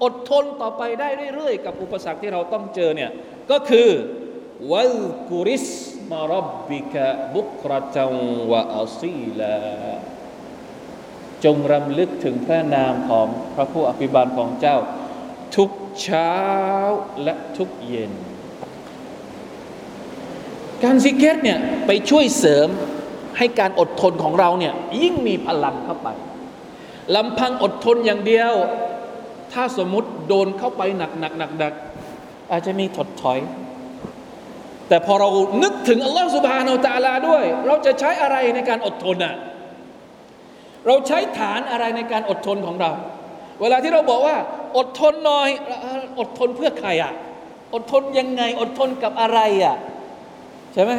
[0.02, 3.10] อดทนต่อไปได้เรื่อยๆ กับอุปสรรคที่เราต้องเจอเนี่ย
[3.50, 3.88] ก็คือ
[4.72, 4.96] วัล
[5.28, 5.66] กุริส
[6.10, 8.12] มารบบิกะบุครจัง
[8.50, 9.56] วะอัซีลา
[11.44, 14.76] จงรำลึกถึงพระนามของพระผู้อภิบาลของเจ้า
[15.56, 15.70] ทุก
[16.02, 16.34] เช้า
[17.22, 18.12] และทุกเย็น
[20.84, 22.68] การซิกเกตเนี่ยไปช่วยเสริม
[23.38, 26.08] ให้การอดทนของเราเนี่ยยิ่งมีพลังเข้าไป
[27.16, 28.54] ลำพังอดทนอย่างเดียว
[29.52, 31.72] ถ้าสมมติโดนเข้าไปหนักหนักหนักหนัก
[32.50, 33.38] อาจจะมีถดถอย
[34.88, 35.28] แต่พอเรา
[35.62, 39.34] นึกถึงอัลลอฮฺสุบฮานาอัลตะลาด้วย เราจะใช้อะไรในการอดทนอะ
[40.86, 42.90] เราใช้ฐานอะไรในการอดทนของเรา
[43.60, 44.36] เวลาที่เราบอกว่า
[44.78, 45.48] อดทนหน่อย
[46.18, 47.12] อดทนเพื่อใครอะ
[47.74, 49.76] อดทนยังไง อดทนกับอะไรอะ
[50.74, 50.92] ใช่ไหม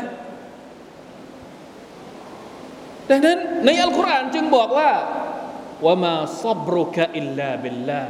[3.10, 4.90] ดังนั้นในอัลกุรอานจึงบอกว่า
[5.86, 8.04] ว่ามาซับรุกะอิลลาบิลลา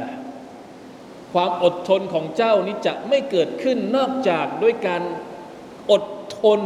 [1.32, 5.02] ความอดทนของเจ้านี้จะไม่เกิดขึ้นนอกจากด้วยการ
[5.92, 6.04] อด
[6.40, 6.58] ทน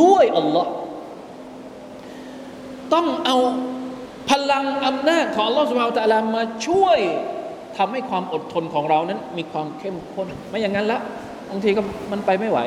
[0.00, 0.70] ด้วยอัลลอฮ์
[2.94, 3.36] ต้องเอา
[4.30, 6.98] พลังอำนาจของอัลลอฮ์ سبحانه وتعالى มาช่วย
[7.78, 11.00] ทำให้ความอดทนของเรานั้น มีความเข้มข้น ไม่อย่างนั้นละ
[11.50, 12.58] บางทีก็มันไปไม่ไหว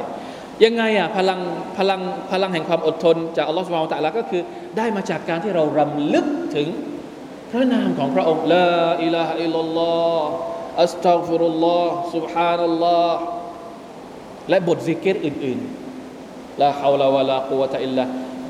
[0.63, 1.39] ยังไงอะพลัง
[1.77, 4.41] พลังพลังแห่งความอดทน จากอัลลอฮฺ سبحانه وتعالى ก็คือ
[4.77, 6.67] ได้มาจากการที่เรารำลึกถึง
[7.51, 13.21] พระนามของพระองค์ لا إله إلا الله أستغفر الله سبحان الله
[14.49, 18.03] และบทซิกเกตอื่นๆละฮาวลาวะลากุวะตะอิลลา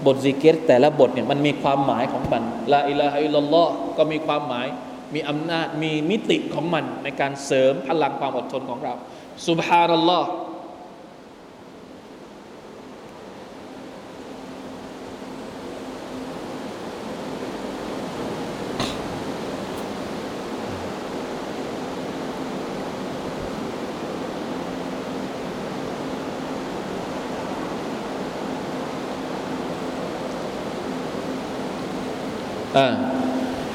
[0.06, 4.68] บทซิกเกตแต่ละบทเนี่ยมันมีความหมายของมัน لا إله إلا الله ก็มีความหมาย
[5.14, 8.94] มีอำนาจมีมิติของมันในการเสริมพลังความอดทนของเรา
[9.48, 10.28] سبحان الله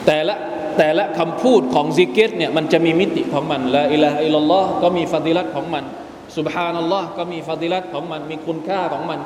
[0.07, 0.35] แต่ละ
[0.79, 5.85] แต่ละคำพูดของซิกิรเนี่ยมันจะมีมิติของมัน لا إله إلا الله ก็มี فضيلة ของมัน
[6.37, 9.21] سبحان الله ก็มี فضيلة ของมัน มีคุณค่าของมัน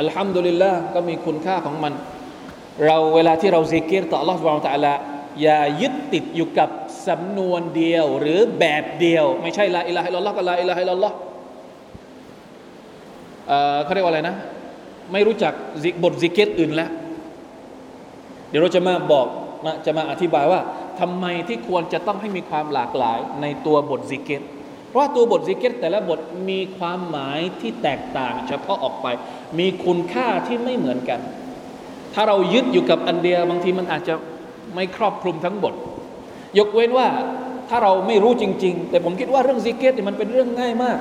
[0.00, 1.92] الحمد لله ก็มีคุณค่าของมัน
[2.86, 4.92] เราเวลาที่เราซิกิรต่ออัลลอฮ์ سبحانه وتعالى
[5.42, 6.70] อย่ายึดติดอยู่กับ
[7.08, 11.16] สำนวนเดียวหรือแบบเดียว ไม่ใช่ لا إله إلا الله ก็ لا إله إلا الله
[13.84, 14.34] เขาเรียกว่าอะไรนะ
[15.12, 15.52] ไม่รู้จัก
[16.02, 16.90] บทซิกิรอื่นแล้ว
[18.50, 19.26] เดี๋ยวเราจะมาบอก
[19.86, 20.60] จะมาอธิบายว่า
[21.00, 24.42] ทำไมที่ควรจะต้องให้มีความหลากหลายในตัวบทซิกเกต
[24.88, 29.06] เพราะตัวบทซิกเกตแต่ละบทมีความหมายที่แตกต่าง เฉพาะออกไป
[29.58, 31.20] มีคุณค่าที่ไม่เหมือนกัน
[32.14, 34.14] ถ้าเรายึดอยู่กับอันเดียวบางทีมันอาจจะ
[34.74, 35.74] ไม่ครอบคลุมทั้งบท
[36.58, 37.08] ยกเว้นว่า
[37.68, 40.98] ถ้าเราไม่รู้จริง ๆ แต่ผมคิดว่าเรื่องซิกิรมันเป็นเรื่องง่ายมาก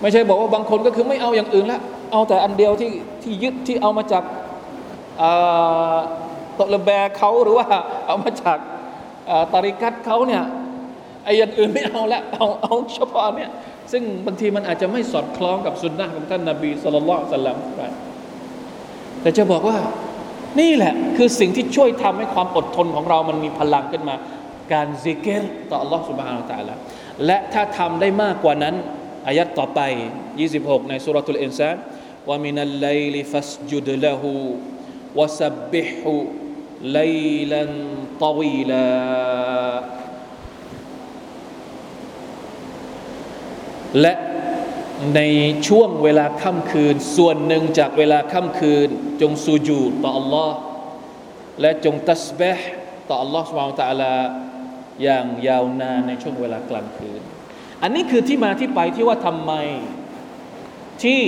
[0.00, 1.80] ไม่ใช่บอกว่าบางคนก็คือไม่เอาอย่างอื่นละ
[2.12, 2.90] เอาแต่อันเดียวที่
[3.22, 4.22] ที่ยึดที่เอามาจาก
[6.59, 7.67] ตะลแบเขาหรือว่า
[8.05, 8.57] เอามาจาก
[9.53, 10.43] ตาริกัตเขาเนี่ย
[11.23, 13.49] ไอ้ยันอื่นไม่เอาละเอาเอาเฉพาะเนี่ย
[13.91, 17.57] ซึ่งบางทีมันอาจจะไม่สอดคล้องกับสุนนะของท่านนาบีสุลต่านสัลลัม
[19.21, 19.77] แต่จะบอกว่า
[20.59, 24.15] นี่แหละคือสิ่งที่ช่วยทำให้ความอดทนของเรามันมีพลังขึ้นมา
[24.73, 26.75] การซิกเกตต่อ Allah سبحانه และ تعالى
[27.25, 28.75] และถ้าทำได้มากกว่านั้น
[29.27, 29.79] อายัดต่อไป
[30.35, 31.75] 26 ในสุรทูลอินซาน
[32.29, 34.33] ว่ามินัลไลลิฟัสจุดละหู
[35.19, 36.13] วะซับบิหู
[36.93, 36.99] ไล
[37.51, 37.71] ลัน
[38.23, 38.89] ตวีลา
[44.01, 44.13] และ
[45.15, 45.21] ใน
[45.67, 48.87] ช่วงเวลาค่ำคืน ส่วนหนึ่งจากเวลาค่ำคืน
[49.21, 50.51] จงสูญูดต่อ Allah
[51.61, 52.69] และจงตัสบห์
[53.09, 54.13] ต่อ Allah سبحانه และ تعالى
[55.03, 57.21] อย่างยาวนานในช่วงเวลากลางคืน
[57.81, 59.53] อันนี้คือที่มาที่ไปที่ว่าทำไม
[61.03, 61.21] ที่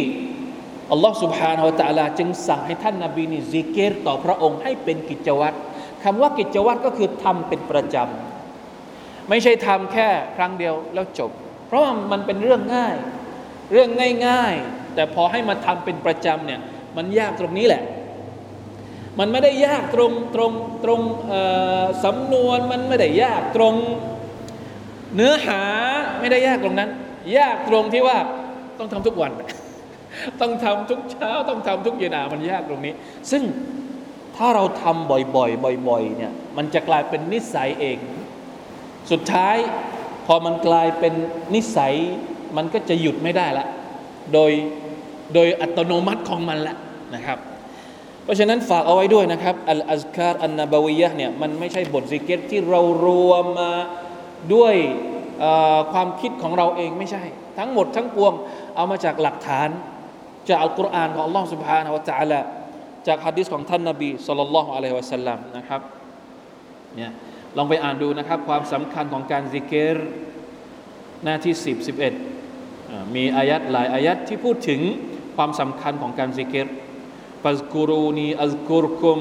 [0.91, 5.57] อัลลอฮ์ سبحانه และ تعالى จึงสั่งให้ท่านนาบีนี่ซิกเกตต่อพระองค์ให้เป็นกิจวัตร
[6.03, 11.31] คำว่ากิจวัตรก็คือทำเป็นประจำไม่ใช่ทำแค่ครั้งเดียวแล้วจบ
[11.67, 12.95] เพราะว่ามันเป็นเรื่องง่าย
[13.71, 13.89] เรื่อง
[14.27, 16.59] ง่ายๆ แต่พอให้มาทำเป็นประจำเนี่ย
[16.97, 17.83] มันยากตรงนี้แหละ
[19.19, 20.51] มันไม่ได้ยากตรงตรง
[20.83, 21.01] ตรง
[22.05, 23.75] สำนวนมันไม่ได้ยากตรง
[25.15, 25.62] เนื้อหา
[26.19, 26.89] ไม่ได้ยากตรงนั้น
[27.38, 28.17] ยากตรงที่ว่า
[28.79, 29.31] ต้องทำทุกวัน
[30.40, 32.92] ต้องทำทุกเช้า ต้องทำทุกเย็นอะมันยากตรงนี้
[33.30, 33.42] ซึ่ง
[34.36, 37.98] ถ้าเราทำบ่อยๆบ่อยๆเนี่ยมันจะกลายเป็นนิสัยเอง
[39.10, 39.56] สุดท้าย
[40.26, 41.14] พอมันกลายเป็น
[41.54, 41.94] นิสัย
[42.56, 43.66] มันก็จะหยุดไม่ได้ละ
[44.32, 44.52] โดย
[45.34, 46.74] โดยอัตโนมัติของมันละ
[47.14, 47.38] นะครับ
[48.24, 53.72] เพราะฉะนั้นฝากเอาไว้ด้วยนะครับอัลอัซคารอันนาบาวียะเนี่ยมันไม่ใช่บทซิกเก็ตที่เรารวมมา
[54.54, 54.74] ด้วย
[55.92, 57.22] ความคิดของเราเองไม่ใช่
[57.58, 58.32] ทั้งหมดทั้งปวง
[58.76, 59.68] เอามาจากหลักฐาน
[60.49, 62.41] จากอัลกุรอานของ Allah سبحانه และ تعالى
[63.07, 65.81] จากฮะดิษของท่านนบีสุลต่านละฮ์อะลัยฮิวะสัลลัมนะครับ
[66.95, 67.12] เนี่ย
[67.57, 69.97] ลองไปอ่านดูนะครับ ความสำคัญของการซิกเกต
[71.23, 71.88] หน้าที่10
[72.49, 74.81] 11มีอายัดหลายอายัดที่พูดถึง
[75.36, 76.67] ความสำคัญของการซิกเกต
[77.43, 79.19] ฟัซกูรูนีอัซกุรคุม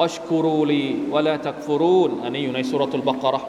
[0.00, 3.40] วัชกูรูลีวะลาตักฟุรูนอันนี้อยู่ในสุรทูลบักระ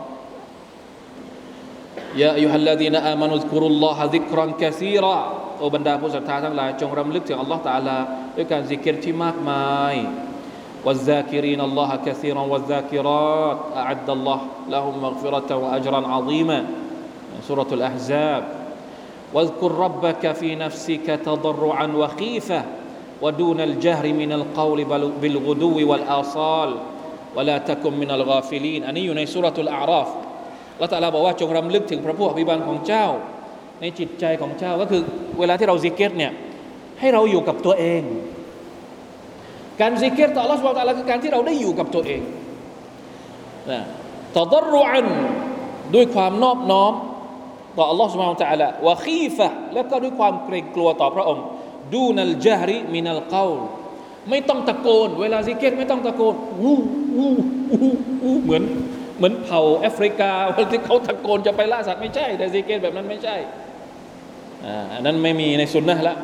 [2.22, 5.18] ยาอัยฮัลลดีนอามานุซกุรุลลอฮะซิกรันกะซีรอ
[5.60, 7.98] โอบรรดาผู้ศรัทธาทั้งหลายจงรำลึกถึงอัลลอฮ์ตาลา
[8.36, 9.96] ด้วยการซิกเกตที่มากมาย
[10.86, 16.66] والذاكرين الله كثيرا والذاكرات أعد الله لهم مغفرة وأجرا عظيما
[17.48, 18.44] سورة الأحزاب
[19.34, 22.62] واذكر ربك في نفسك تضرعا وخيفة
[23.22, 24.80] ودون الجهر من القول
[25.22, 26.72] بالغدو والآصال
[27.36, 30.10] ولا تكن من الغافلين อันนี้อยู่ในสุรทูลอาราฟ
[30.83, 33.07] ละตาลาบอกว่าจงรำลึกถึงพระผู้อภิบาลของเจ้า
[33.81, 35.03] ในจิตใจของเจ้าก็คือ
[35.39, 36.33] เวลาที่เราซิกเกตเนี่ย
[37.01, 38.03] ให้เราอยู่กับตัวเอง
[39.81, 42.21] การซิกิรต่ออัลลอฮ์ سبحانه وتعالى คือการที่เราได้อยู่กับตัวเอง
[43.71, 43.81] นะ
[44.37, 45.07] تضرعا
[45.95, 46.93] ด้วยความนอบน้อม
[47.77, 51.45] ต่ออัลลอฮฺ سبحانه وتعالى وخيفة แล้วก็ด้วยความเกรงกลัวต่อพระองค์
[51.95, 53.51] ดูนัลจาริมินัลกาว
[54.31, 56.79] ไม่ต้องตะโกน เวลาซิกเกตไม่ต้องตะโกนอู้
[57.17, 57.33] อู้
[57.73, 58.63] อู้อู้เหมือน
[59.21, 63.37] เหมือนเผ่าแอฟริกาวันที่เขาตะโกนจะไปล่าสัตว์ไม่ใช่ แต่ซิกเก็ตแบบนั้นไม่ใช่
[64.93, 66.15] อันนั้นไม่มีในสุนนะละ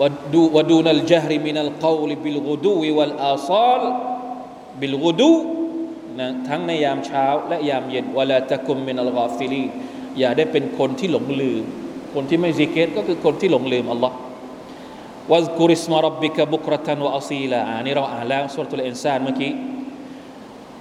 [0.00, 0.02] ว
[0.32, 3.82] ดูวดูนัลจาริมินัลกาลบิลกุดูวัลอาซาล
[4.80, 5.32] บิลกุดู
[6.18, 9.64] นะทั้งในยามเช้า และยามเย็นولا تكن من الغافلين
[10.18, 11.62] อย่าได้เป็นคนที่หลงลืม
[12.14, 14.16] คนที่ไม่ซิกเก็ตก็คือคนที่หลงลืมอัลลอฮ์
[15.30, 19.52] واذكر اسم ربك بكرة وأصيلا อันนี้เราอ่านแล้ว سورة الإنسان เมื่อกี้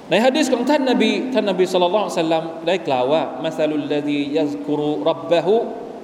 [0.09, 5.55] ในฮะดิษของท่านนบีท่านนบี صلى الله عليه وسلم ได้กล่าวว่า مثل الذي يذكر ربه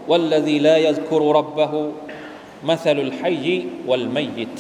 [0.10, 1.82] วัลลดีลายัซกุรุรับบะฮุ
[2.70, 3.46] มัสลุลฮัย
[3.90, 4.58] วัลมัยิต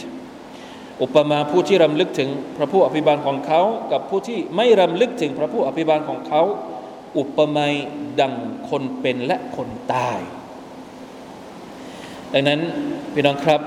[1.03, 6.41] อุปมาผู้ที่รำลึกถึงพระผู้อภิบาลของเขา กับผู้ที่ไม่รำลึกถึงพระผู้อภิบาลของเขา
[7.17, 7.67] อุปมา
[8.19, 8.33] ดัง
[8.69, 10.19] คนเป็นและคนตาย
[12.33, 12.59] ดังนั้น
[13.13, 13.61] พี่น้องครับ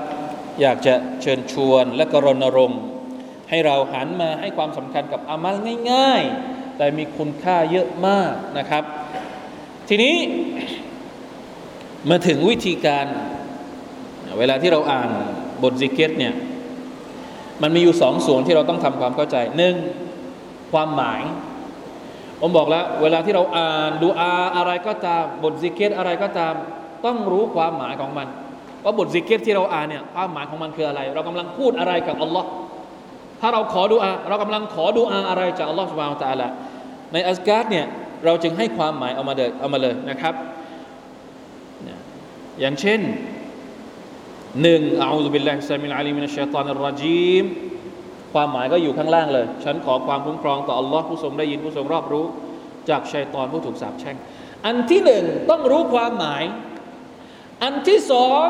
[0.61, 2.81] อยากจะเชิญชวนและกรณรงค์
[3.49, 5.55] ให้เราหันมาให้ความสำคัญกับอามัล
[5.91, 8.83] ง่าย ๆ แต่มีคุณค่าเยอะมากนะครับ
[9.89, 10.15] ทีนี้
[12.09, 13.05] มาถึงวิธีการ
[14.39, 15.09] เวลาที่เราอ่าน
[15.63, 16.33] บทซิกเก็ตเนี่ย
[17.61, 19.75] มันมีอยู่สองส่วนที่เราต้องทำความเข้าใจหนึ่ง
[20.71, 21.21] ความหมาย
[22.41, 26.53] ผมบอกแล้ว เวลาที่เราอ่านดูอาอะไรก็ตามบทซิกเก็ตอะไรก็ตาม
[27.05, 28.27] ต้องรู้ความหมายของมัน
[28.83, 32.49] ว่าบทซิกเก็ตที่เราอ่านเนี่ยความหมายของมันคืออะไร เรากำลังพูดอะไรกับอัลลอฮ์
[33.41, 36.49] ถ้าเราขอดูอาเรากำลังขอดูอาอะไรจากอัลลอฮ์ سبحانه وتعالى
[37.13, 37.85] ใน أذكار เนี่ย
[38.25, 40.33] เราจึงให้ความหมายเอามาเดเอามาเลยนะครับ
[42.59, 42.99] อย่างเช่น
[44.61, 47.43] หนึ่ง أعوذ بالله السميع العليم من الشيطان الرجيم
[48.33, 52.25] ความหมายก็อยู่ข้างล่างเลย ฉันขอความคุ้มครองต่ออัลลอฮ์ผู้ทรงได้ยินผู้ทรงรอบรู้
[52.89, 54.15] จากชัยตอนผู้ถูกสาปแช่ง
[54.65, 56.43] อันที่หนึ่งต้องรู้ความหมาย
[57.63, 58.47] อันที่สอง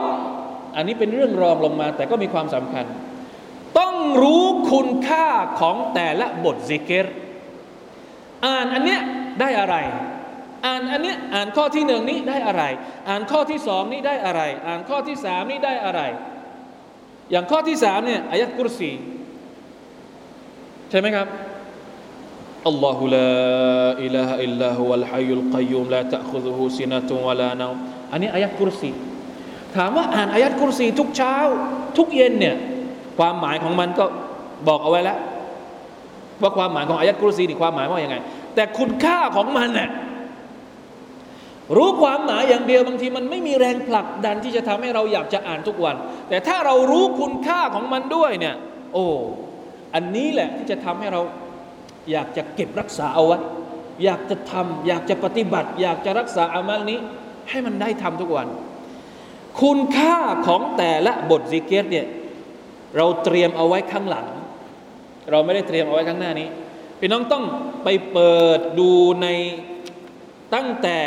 [0.76, 2.86] อันนี้เป็นเรื่องรองลงมา แต่ก็มีความสำคัญ
[3.80, 5.28] ต้องรู้คุณค่า
[5.60, 7.06] ของแต่ละบทซิกเกต
[8.46, 9.02] อ่านอันเนี้ย
[9.42, 9.76] ได้อะไร
[10.66, 12.64] อ่านอันเนี้ยอ่านข้อที่หนึ่งนี้ได้อะไร
[13.10, 16.02] อ่านข้อที่สองนี้ได้อะไร อ่านข้อที่สามนี้ได้อะไร
[17.32, 18.92] อย่างข้อที่สามเนี่ยอายัดกุรซี
[20.90, 21.28] ใช่ไหมครับ
[22.68, 23.30] อัลลอฮุลา
[24.04, 27.68] อิลาฮะอิลลาฮุวัลฮัยยุลกัยยุมลาตะคุซุฮูซินะตุวะลานา
[28.12, 28.92] อันนี้อายัดกุรซี
[29.76, 31.36] ถามว่าอ่านอายัดกุรซีทุกเช้า
[31.98, 32.56] ทุกเย็นเนี่ย
[33.18, 34.05] ความหมายของมันก็
[34.68, 35.18] บอกเอาไว้แล้ว
[36.41, 38.18] ว่าความหมายของอายัดกุรซีนี่ความหมายว่าอย่างไง
[38.55, 39.89] แต่คุณค่าของมันเนี่ย
[41.78, 45.95] รู้ความหมายอย่างเดียวบางทีมันไม่มีแรงผลักดันที่จะทำให้เราอยากจะอ่านทุกวัน
[46.30, 48.55] แต่ถ้าเรารู้คุณค่าของมันด้วยเนี่ย
[48.93, 49.05] โอ้
[49.95, 51.22] อันนี้แหละที่จะทำให้เรา
[52.11, 53.38] อยากจะเก็บรักษาเอาไว้
[54.03, 56.99] อยากจะทำอยากจะปฏิบัติ อยากจะรักษาอามัลนี้
[57.49, 58.47] ให้มันได้ทำทุกวัน
[59.61, 62.05] คุณค่าของแต่ละบทซิกเกตเนี่ย
[62.98, 64.28] เราเตรียมเอาไว้ข้างหลัง
[65.32, 66.48] เราไม่ได้เตรียมเอาไว้ข้างหน้านี้
[67.00, 67.43] พี่น้องต้อง
[67.84, 68.91] ไปเปิดดู
[69.22, 69.28] ใน
[70.56, 71.00] ตั้งแต่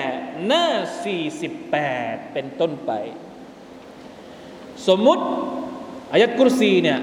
[0.47, 0.67] หน้า
[1.53, 2.93] 48 เป็นต้นไป
[4.89, 5.25] สมมุติ
[6.13, 7.01] อายัดกุรซีเนี่ย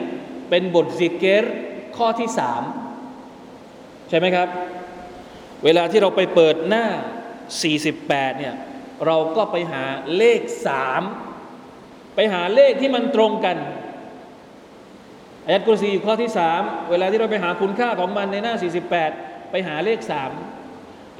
[0.49, 1.43] เป็นบทซิกเกต
[1.97, 2.63] ข้อที่สาม
[4.09, 4.47] ใช่ไหมครับ
[5.63, 6.86] เวลาที่เราไปเปิดหน้า
[7.63, 8.55] 48 เนี่ย
[9.05, 9.83] เราก็ไปหา
[10.17, 11.01] เลขสาม
[12.15, 13.57] ไปหาเลขที่มันตรงกัน
[15.45, 18.53] อายัดกุรซีอยู่ข้อที่สามเวลาที่เราไปหาคุณค่าของมันในหน้า
[19.01, 20.31] 48 ไปหาเลขสาม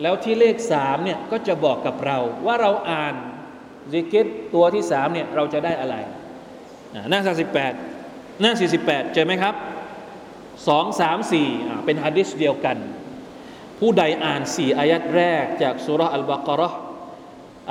[0.01, 3.15] แล้วที่เลขสามเนี่ยก็จะบอกกับเรา ว่าเราอ่าน
[3.91, 5.95] ซิกเกตตัวที่สามเนี่ยเราจะได้อะไร
[7.09, 7.19] หน้า
[7.80, 8.51] 38 หน้า
[8.84, 9.55] 48 เจอไหมครับ
[10.67, 11.47] สองสามสี่
[11.86, 12.78] เป็นฮะดิษเดียวกัน
[13.80, 16.80] ผู้ใดอ่านสี่อายัดแรกจากสุรอัลบากรห์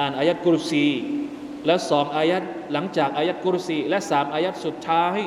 [0.01, 0.87] อ่านอายัดกุรซี
[1.67, 2.43] และสองอายัด
[2.73, 5.19] หลังจากอายัดกุรซี และสามอายัดสุดท้าย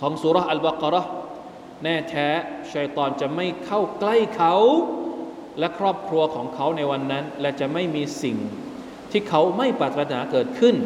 [0.00, 1.12] ของสุรอัลบากรห์
[1.82, 2.28] แน่แท้
[2.72, 4.54] ชัยตอนจะไม่เข้าใกล้เขา
[5.58, 8.36] และครอบครัวของเขาในวันนั้น และจะไม่มีสิ่ง
[9.10, 10.76] ที่เขาไม่ปรารถนาเกิดขึ้น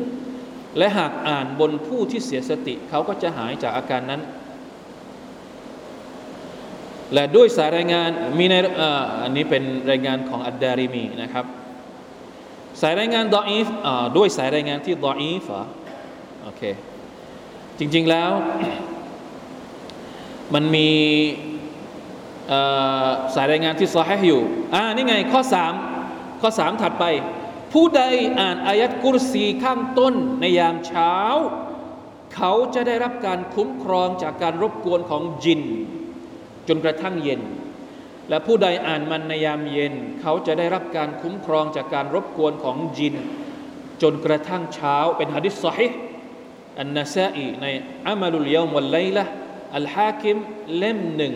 [0.78, 4.22] และหากอ่านบนผู้ที่เสียสติ เขาก็จะหายจากอาการนั้น
[7.14, 8.54] และด้วยสายรายงานมีใน
[9.22, 11.44] อันนี้เป็นรายงานของอัดดาริมีนะครับ
[12.80, 13.66] สายรายงานดออีฟ
[14.16, 15.42] ด้วยสายรายงานที่ดออีฟ
[16.42, 16.62] โอเค
[17.78, 18.30] จริงๆแล้ว
[20.54, 20.88] มันมี
[23.34, 24.42] สายรายงานที่ซอฮอยู่
[24.74, 25.72] อ่า นี่ไง ข้อสาม
[26.40, 27.04] ข้อสามถัดไป
[27.72, 28.02] ผู้ใด
[28.40, 31.14] อ่านอายัดกุรซีข้างต้นในยามเช้า
[32.34, 35.60] เขาจะได้รับการคุ้มครองจากการรบกวนของจิน
[36.68, 37.40] จนกระทั่งเย็น
[38.28, 43.14] และผู้ใดอ่านมันในยามเย็น เขาจะได้รับการคุ้มครองจากการรบกวนของจิน
[44.02, 45.88] จนกระทั่งเช้าเป็นฮะดิษสฮิ
[46.78, 47.66] อันนาซาอีใน
[48.06, 49.24] อามาลุลยามวัลไลละ
[49.76, 50.36] อัลฮาคิม
[50.78, 51.34] เล่มหนึ่ง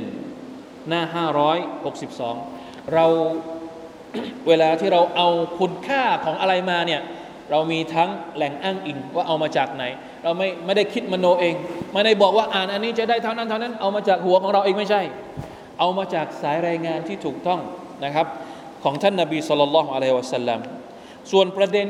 [0.88, 1.02] หน้า
[1.94, 3.06] 562 เรา
[4.48, 5.28] เวลาที่เราเอา
[5.58, 7.00] คุณค่าของอะไรมาเนี่ย
[7.50, 9.84] เรามีทั้งแหล่งอ้างอิงว่าเอามาจากไหน
[10.22, 11.54] เราไม่ไม่ได้คิดมโนเอง
[11.92, 15.02] ไม่ได้บอกว่าอ่านอันนี้จะได้เท่านั้นเท่านั้นเอามาจากหัวของเราเองไม่ใช่
[15.78, 17.60] เอามาจากสายรายงานที่ถูกต้อง
[18.04, 18.26] นะครับ
[18.84, 20.60] ของท่านนาบีสุลต่านละอะลัยวะสัลลัม
[21.30, 21.88] ส่วนประเด็น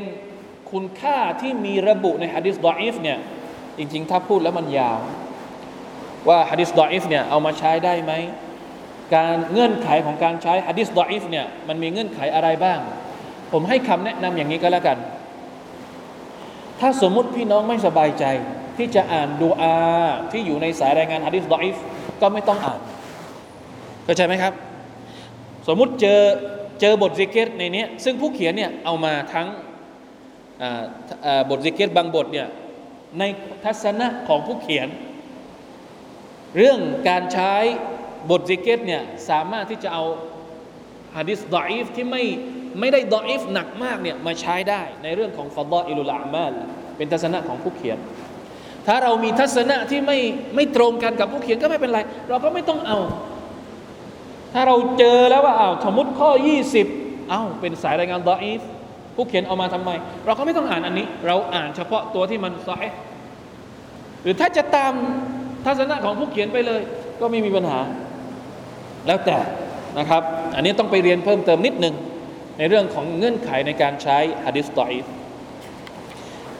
[0.70, 3.18] คุณค่าที่มีระบุในฮะดิษดออิฟเนี่ย
[3.78, 4.98] จริงๆ ถ้าพูดแล้วมันยาว
[6.28, 8.12] ว่าฮะดิษ ضعيف เนี่ยเอามาใช้ได้ไหม
[9.14, 12.78] การเงื่อนไขของการใช้ฮะดิษ ضعيف เนี่ยมันมีเงื่อนไขอะไรบ้าง
[13.52, 14.98] ผมให้คำแนะนำอย่างนี้ก็แล้วกัน
[16.80, 18.24] ถ้าสมมุติพี่น้องไม่สบายใจ
[18.76, 19.74] ที่จะอ่านดูอา
[20.32, 21.76] ที่อยู่ในสายรายงานฮะดิษ ضعيف
[22.20, 22.80] ก็ไม่ต้องอ่าน
[24.04, 24.52] เข้าใจไหมครับ
[25.68, 26.20] สมมุติเจอ
[26.80, 29.46] เจอบทซิกิรในนี้ซึ่งผู้เขียนเนี่ยเอามาทั้ง
[31.50, 32.48] บทซิกเกตบางบทเนี่ย
[33.18, 33.22] ใน
[33.64, 34.88] ทัศนะของผู้เขียน
[36.56, 36.78] เรื่อง
[37.08, 37.52] การใช้
[38.30, 40.04] บทซิกเกตเนี่ยสามารถที่จะเอา
[41.16, 42.22] ฮะดิษดออิฟที่ไม่
[42.80, 46.52] ไม่ได้ดออิฟหนักมากเนี่ยมาใช้ได้ในเรื่องของฟาดออิลุลามาล
[46.96, 47.98] เป็นทัศนะของผู้เขียน
[48.86, 50.18] ถ้าเรามีทัศนะที่ไม่
[50.54, 52.98] ไม่ตรงกันกับผู้เขียนก็ไม่เป็นไร เราก็ไม่ต้องเอา
[54.54, 56.30] ถ้าเราเจอแล้วว่าอ้าวสมมติข้อ
[56.80, 58.60] 20อ้าเป็นสายรายงานดออิฟ
[59.16, 59.90] ผู้เขียนเอามาทำไม
[60.24, 62.82] เราก็ไม่ต้องอ่านอันนี้ เราอ่านเฉพาะตัวที่มันซอเฮียะห์
[64.22, 64.94] หรือถ้าจะตาม
[65.64, 66.80] ทัศนะของผู้เขียนไปเลย
[67.20, 67.80] ก็ไม่มีปัญหา
[69.06, 69.38] แล้วแต่
[69.98, 70.22] นะครับ
[70.54, 71.94] อันนี้ต้องไปเรียนเพิ่มเติมนิดนึง
[72.58, 75.04] ในเรื่องของเงื่อนไขในการใช้ฮะดิษดออีฟ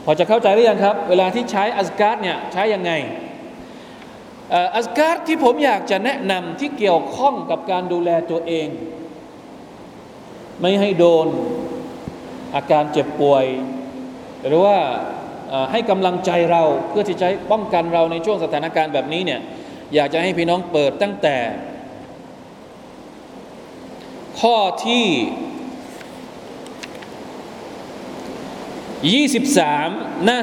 [0.04, 2.92] พอจะเข้าใจหรือยังครับ เวลาที่ใช้อัซการ์ดเนี่ยใช้ยังไง
[4.74, 8.68] อัสการที่ผมอยากจะแนะนำที่เกี่ยวข้องกับการดูแลตัวเอง
[10.60, 11.26] ไม่ให้โดน
[12.54, 13.44] อาการเจ็บป่วย
[14.46, 14.78] หรือว่า
[15.72, 19.40] ให้กำลังใจเราเพื่อที่จะป้องกันเราในช่วงสถานการณ์แบบนี้เนี่ย
[19.94, 21.36] อยากจะให้พี่น้องเปิดตั้งแต่
[24.40, 25.06] ข้อที่
[29.28, 30.38] 23 หน้า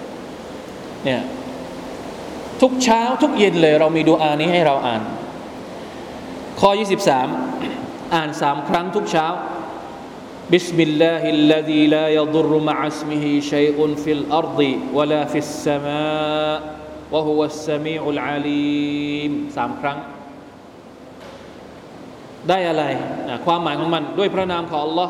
[0.00, 1.22] 36เนี่ย
[2.60, 5.02] ทุกเช้าทุกเย็นเลยเรามีดูอานี้ให้เราอ่าน
[6.60, 6.70] ข้อ
[7.36, 9.26] 23 อ่านสามครั้งทุกเช้า
[10.53, 14.59] بسم الله الذي لا يضر مع اسمه شيء في الأرض
[14.93, 16.57] ولا في السماء
[17.13, 19.97] وهو السميع العليم สามครั้ง
[22.49, 22.83] ได้อะไร
[23.29, 25.09] นะความหมายของมันด้วยพระนามของ Allah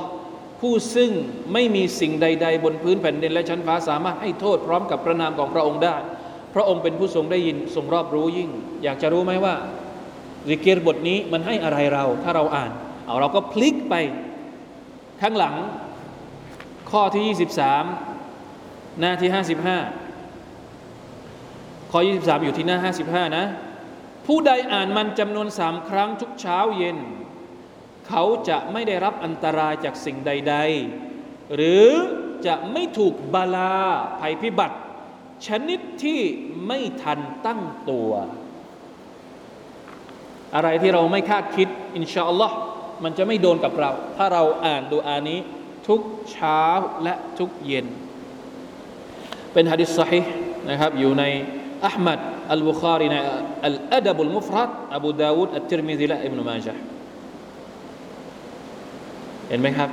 [0.62, 1.12] ผู้ซึ่ง
[1.54, 5.96] ไม่มีสิ่งใด ๆ บนพื้นแผ่นดินและชั้นฟ้าสามารถให้โทษพร้อมกับพระนามของพระองค์ได้
[6.56, 8.50] พระองค์เป็นผู้ทรงได้ยินทรงรอบรู้ยิ่ง
[8.84, 9.56] อยากจะรู้ไหมว่า
[10.50, 12.72] ริเกรบทนี้มันให้อะไรเรา ถ้าเราอ่าน
[13.06, 13.96] เอาเราก็พลิกไป
[15.23, 15.57] ข้างหลัง
[16.91, 19.39] ข้อที่ 23 หน้าที่ 55
[21.91, 23.45] ข้อ 23 อยู่ที่หน้า 55 นะ
[24.27, 26.99] ผู้ใดอ่านมันจำนวนสามครั้งทุกเช้าเย็น
[28.09, 30.57] เขาจะไม่ได้รับอันตรายจากสิ่งใด
[31.05, 31.89] ๆ หรือ
[32.47, 33.75] จะไม่ถูกบาลา
[34.21, 34.77] ภัยพิบัติ
[35.47, 36.21] ชนิดที่
[36.67, 37.61] ไม่ทันตั้ง
[37.91, 38.11] ตัว
[40.55, 42.57] อะไรที่เราไม่คาดคิด อินชาอัลลอฮ์
[43.04, 45.40] มันจะไม่โดนกับเรา ถ้าเราอ่านดูอานี้
[45.88, 46.64] ทุกเช้า
[47.04, 47.86] และทุกเย็น
[49.54, 50.22] เป็นฮะดิษสฮิ
[50.70, 51.24] นะครับ อยู่ใน
[51.86, 52.20] อัลมัด
[52.52, 53.16] อัลบุคารีใน
[53.66, 56.82] อัลอัดบุลมุฟรัดอบูดาวูดอัลติรมิซิและอิบนุมาจห์
[59.50, 59.90] เห็นไหมครับ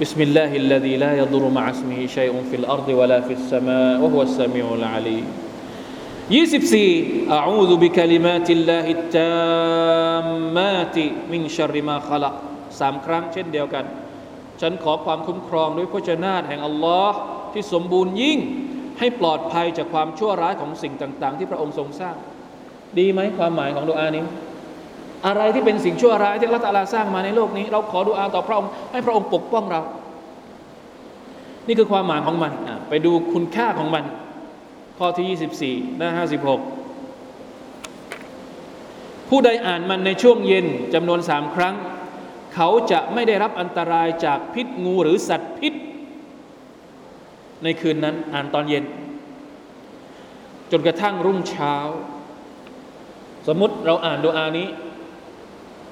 [0.00, 4.66] بسم الله الذي لا يضر مع اسمه شيء في الأرض ولا في السماء وهو السميع
[4.74, 5.39] العليم
[6.31, 10.25] 24อาอูซุบิคลิมาติลลาฮิตตาม
[10.57, 12.35] มาติมินชาริมาขลัก
[12.79, 13.85] สามครั้งเช่นเดียวกัน
[14.61, 17.17] ฉันขอความคุ้มครองด้วยพระเจ้านาแห่งอัลลอฮ์
[17.53, 18.39] ที่สมบูรณ์ยิ่ง
[18.99, 22.15] ให้ปลอดภัยจากความชั่วร้ายของสิ่งต่าง ๆ ที่พระองค์ทรงสร้าง
[22.99, 24.23] ดีไหมความหมายของดุอานี้
[25.27, 29.81] อะไรที่เป็นสิ่งชั่วร้ายที่อัลลอฮฺสร้างมาในโลกนี้ เราขอดุอาต่อพระองค์ให้พระองค์ปกป้องเรา
[31.67, 32.51] นี่คือความหมายของมัน
[32.89, 34.03] ไปดูคุณค่าของมัน
[34.97, 35.25] ข้อที่
[35.83, 36.19] 24 หน้า 56
[39.29, 41.75] ผู้ใดอ่านมันในช่วงเย็นจำนวนสามครั้ง
[42.53, 45.73] เขาจะไม่ได้รับอันตรายจากพิษงูหรือสัตว์พิษ
[47.63, 48.83] ในคืนนั้นอ่านตอนเย็น
[50.71, 51.75] จนกระทั่งรุ่งเช้า
[53.47, 54.67] สมมติเราอ่านดูอานี้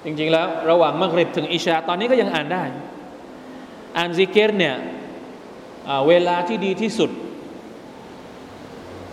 [0.03, 2.63] จริงๆแล้วระหว่างมักริบถึงอิชา ตอนนี้ก็ยังอ่านได้
[3.97, 4.75] อ่านซิกเกตเนี่ย
[6.07, 7.09] เวลาที่ดีที่สุด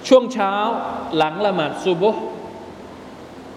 [0.09, 0.55] ช่วงเช้า
[1.17, 2.23] หลังละหมาดซุบฮ์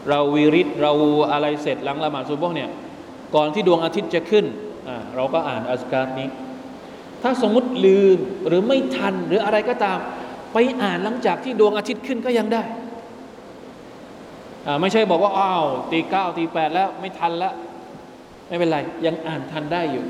[0.10, 0.92] เราวิริตเรา
[1.32, 2.70] อะไรเสร็จหลังละหมาดซุบฮ์เนี่ย
[3.36, 4.46] ก่อนที่ดวงอาทิตย์จะขึ้น
[5.16, 6.28] เราก็อ่านอัสการนี้
[7.22, 9.98] ถ้าสมมติลืมหรือไม่ทันหรืออะไรก็ตาม
[10.54, 12.64] ไปอ่านหลังจากที่ดวงอาทิตย์ขึ้นก็ยังได้
[14.82, 17.54] ไม่ใช่บอกว่าอ้าวตีเก้าตีแปดแล้วไม่ทันแล้ว
[18.48, 20.06] ไม่เป็นไร ยังอ่านทันได้อยู่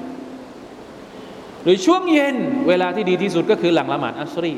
[1.64, 2.36] หรือช่วงเย็น
[2.68, 4.54] เวลาที่ดีที่สุดก็คือหลังละหมาดอัสรี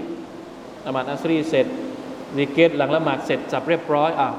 [0.86, 1.68] ละหมาดอัสรีเสร็จ
[2.38, 4.30] ริเกตหลังละหมาดเสร็จสับเรียบร้อยอะ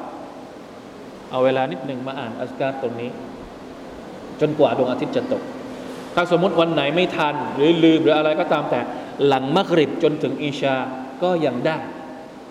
[1.30, 3.10] เอาเวลานิดหนึ่งมาอ่านอัสการตรงนี้
[4.40, 5.42] จนกว่าดวงอาทิตย์จะตก
[6.14, 8.80] ถ้าสมมติวันไหนไม่ทัน หรือลืมหรืออะไรก็ตามแต่
[9.26, 10.76] หลังมักริบจนถึงอิชา
[11.22, 11.76] ก็ยังได้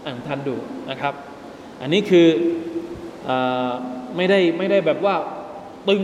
[0.06, 0.56] อ่านทันดู
[0.90, 1.14] นะครับ
[1.82, 2.28] อันนี้คือ
[3.30, 3.32] อ
[4.16, 5.16] ไม่ได้ไม่ได้แบบว่า
[5.90, 6.04] ตึง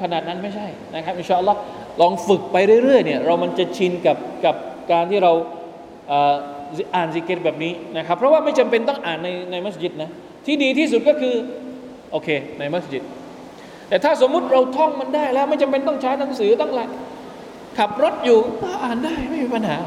[0.00, 1.58] ขนาดนั้นไม่ใช่นะครับอินชาอัลลอฮ์
[2.00, 4.56] ลองฝึกไปเรื่อยๆเนี่ยเรามันจะชินกับกับ
[4.92, 5.32] การที่เรา
[6.94, 10.10] อ่านซิกเกตแบบนี้นะครับ เพราะว่าไม่จำเป็นต้องอ่านในในมัสยิดนะ
[10.46, 11.34] ที่ดีที่สุดก็คือ
[12.12, 13.02] โอเคในมัสยิด
[13.88, 16.82] แต่ถ้าสมมุติเราท่องมันได้แล้ว ไม่จำเป็นต้องใช้หนังสือต้องอะไร
[17.78, 19.78] ขับรถอยู่ก็อ่านได้ไม่มีปัญหา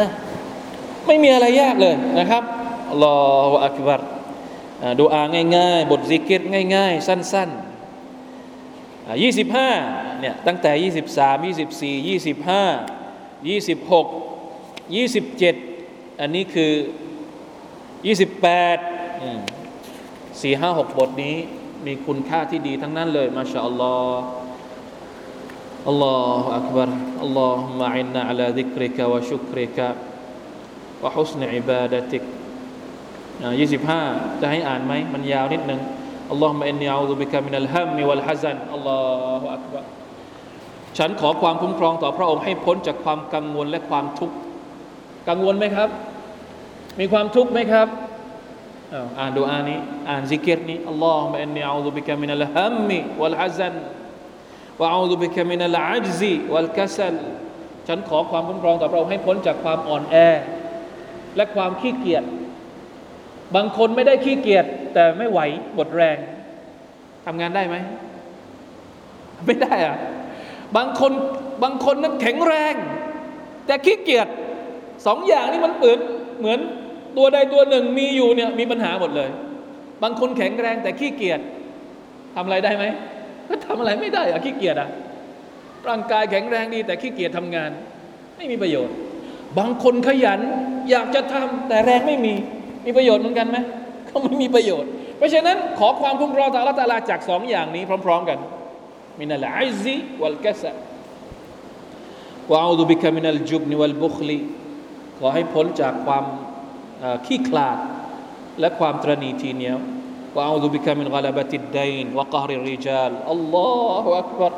[0.00, 0.08] นะ
[1.06, 2.42] ไม่มีอะไรยากเลยนะครับ
[2.90, 3.14] อัลลอ
[3.66, 4.00] อักบัร
[5.00, 5.22] ดูอา
[5.56, 6.42] ง่าย ๆ บทซิกเกต
[6.76, 9.70] ง่าย ๆ สั้นๆยี่สิบห้า
[10.20, 11.36] เนี่ยตั้งแต่ยี่สิบสาม
[14.94, 15.54] ยี่สิบเจ็ด
[16.20, 16.72] อันนี้คือ
[18.06, 18.78] ยี่สิบแปด
[20.40, 21.36] สี่ห้าหกบทนี้
[21.86, 32.22] มีคุณค่าที่ดีทั้งนั้นเลยما شاء الله الله أكبر اللهم أعنا على ذكرك وشكرك وحسن عبادتك
[33.60, 34.02] ยี่สิบห้า
[34.40, 35.80] จะให้อ่านไหมมันยาวนิดนึง
[36.30, 39.84] اللهم إني أعوذ بك من الهم والحزن الله أكبر
[40.98, 44.36] ฉันขอความคุ้มครองต่อพระองค์ให้พ้นจากความกังวลและความทุกข์
[45.28, 45.88] กังวลไหมครับ
[47.00, 47.88] มีความทุกข์ไหมครับ
[49.18, 53.74] อ่านดูอานี้อ่านซิกิรนี้اللهم إني أعوذ بك من الهم والحزن
[54.80, 57.14] وأعوذ بك من العجز والكسل
[57.88, 60.16] ฉันขอความคุ้มครองต่อเราให้พ้นจากความอ่อนแอ
[61.36, 62.24] และความขี้เกียจ
[63.54, 65.40] บางคนไม่ได้ขี้เกียจแต่ไม่ไหว
[65.74, 66.16] หมดแรง
[67.26, 67.76] ทำงานได้ไหม
[69.46, 69.96] ไม่ได้อะ
[70.76, 71.12] บางคน
[71.62, 72.74] บางคนนั้นแข็งแรง
[73.66, 74.28] แต่ขี้เกียจ
[75.06, 75.98] สองอย่างนี้มันเปิด
[76.38, 76.58] เหมือน
[77.16, 79.30] ตัวใดตัวหนึ่งมีอยู่เนี่ยมีปัญหาหมดเลย
[80.02, 81.40] บางคนแข็งแรงแต่ขี้เกียจ
[82.34, 82.84] ทำอะไรได้ไหม
[83.48, 84.88] ก็ทำอะไรไม่ได้อะขี้เกียจอะ
[85.88, 87.70] ร่างกายแข็งแรงดี แต่ขี้เกียจทำงาน
[88.36, 88.94] ไม่มีประโยชน์
[89.58, 90.40] บางคนขยัน
[90.90, 92.34] อยากจะทำแต่แรงไม่มี
[92.86, 93.58] มีประโยชน์เหมือนกันไหม
[94.08, 98.38] ก็ไม่มีประโยชน์ เพราะฉะนั้นขอความคุ้มครองจากอัลลอฮฺจากสองอย่างนี้พร้อม ๆ กัน
[99.20, 100.62] มินัลไอซิวัลกัส
[102.50, 104.38] วะอูดุบิกะมินัลจุบนิวัลบุคลี
[105.24, 106.24] อให้พ้นจากความ
[107.26, 107.78] ขี้คลาด
[108.60, 109.78] และความตรณีทีเหนียว
[110.36, 113.70] วะอูดุบิกะมินกลาบติดดัยนวะกฮริริจาลอัลลอ
[114.02, 114.52] ฮฺอักบัร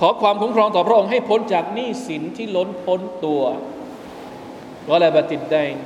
[0.00, 3.42] ขอความคุ้มครองต่อพระองค์ให้พ้นจากหนี้สินที่ล้นพ้นตัว
[4.88, 5.76] กลาบติดไดัยน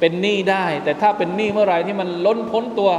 [0.00, 2.90] เป็นหนี้ได้ แต่ถ้าเป็นหนี้เมื่อไรที่มันล้นพ้นตัว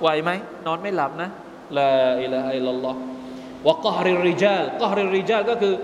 [0.00, 0.30] ไหวไหม
[0.66, 1.30] นอนไม่หลับนะ
[1.78, 1.90] ลา
[2.22, 2.94] อิลาอิลลัลลอฮ
[3.66, 5.74] วะกฮริริจาลกฮริริจาลก็คือ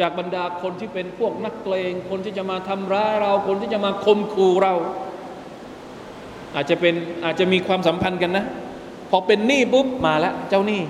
[0.00, 4.74] จากบรรดาคนที่เป็นพวกนักเลงคนที่จะมาทำร้ายเรา คนที่จะมาคมคูเรา
[6.54, 6.94] อาจจะเป็น
[7.24, 8.44] อาจจะมีความสัมพันธ์กันนะ
[9.10, 10.80] พอเป็นหนี้ปุ๊บมาแล้วเจ้าหนี้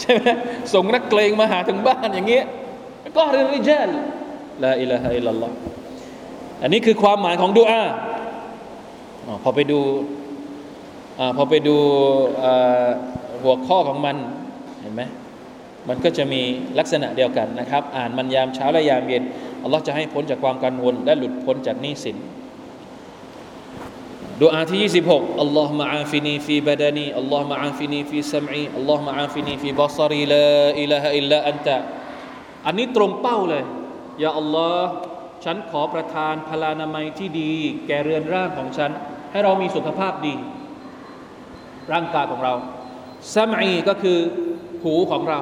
[0.00, 0.26] ใช่ไหม
[0.74, 2.44] ส่งนักเลงมาหาถึงบ้านอย่างเงี้ย
[3.16, 3.90] وقهر الرجال
[4.62, 5.50] لا إله إلا الله
[6.62, 7.82] อันนี้คือความหมายของดูอา
[9.42, 9.80] พอไปดู
[11.18, 11.76] อพอไปดู
[13.42, 14.16] หัวข้อของมัน
[14.80, 15.02] เห็นไหม
[15.88, 16.42] มันก็จะมี
[16.78, 19.22] ลักษณะเดียวกันนะครับ อ่านมันยามเช้าและยามเย็น
[19.62, 22.16] อัลลอฮ์จะให้พ้นจากความกังวล และหลุดพ้นจากหนี้สิน
[24.42, 24.80] ดูอาที่
[25.10, 30.46] 26 اللهم عافني في بدني اللهم عافني في سمعي اللهم عافني في بصري لا
[30.80, 31.76] إله إلا أنت
[32.66, 33.64] อันนี้ตรงเป้าเลย
[34.24, 34.90] يا الله
[35.44, 37.52] ฉันขอประทานพลานามัยที่ดี
[37.86, 38.90] แก่เรือนร่างของฉัน
[39.30, 40.34] ให้เรามีสุขภาพดี
[41.92, 42.54] ร่างกายของเรา
[43.34, 44.18] سمعيก็คือ
[44.82, 45.38] หูของเรา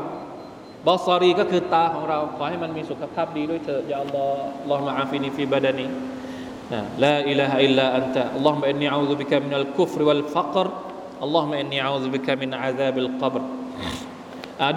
[0.87, 9.04] بصريก็คือตาของเรา ขอให้มันมีสุขภาพดีด้วยเถิดيا الله اللهم عافني في بدني لا إله إلا أنت اللهم إني أعوذ بك
[9.04, 10.69] من الكفر والفقر
[11.23, 13.43] اللهم إني أعوذ بك من عذاب القبر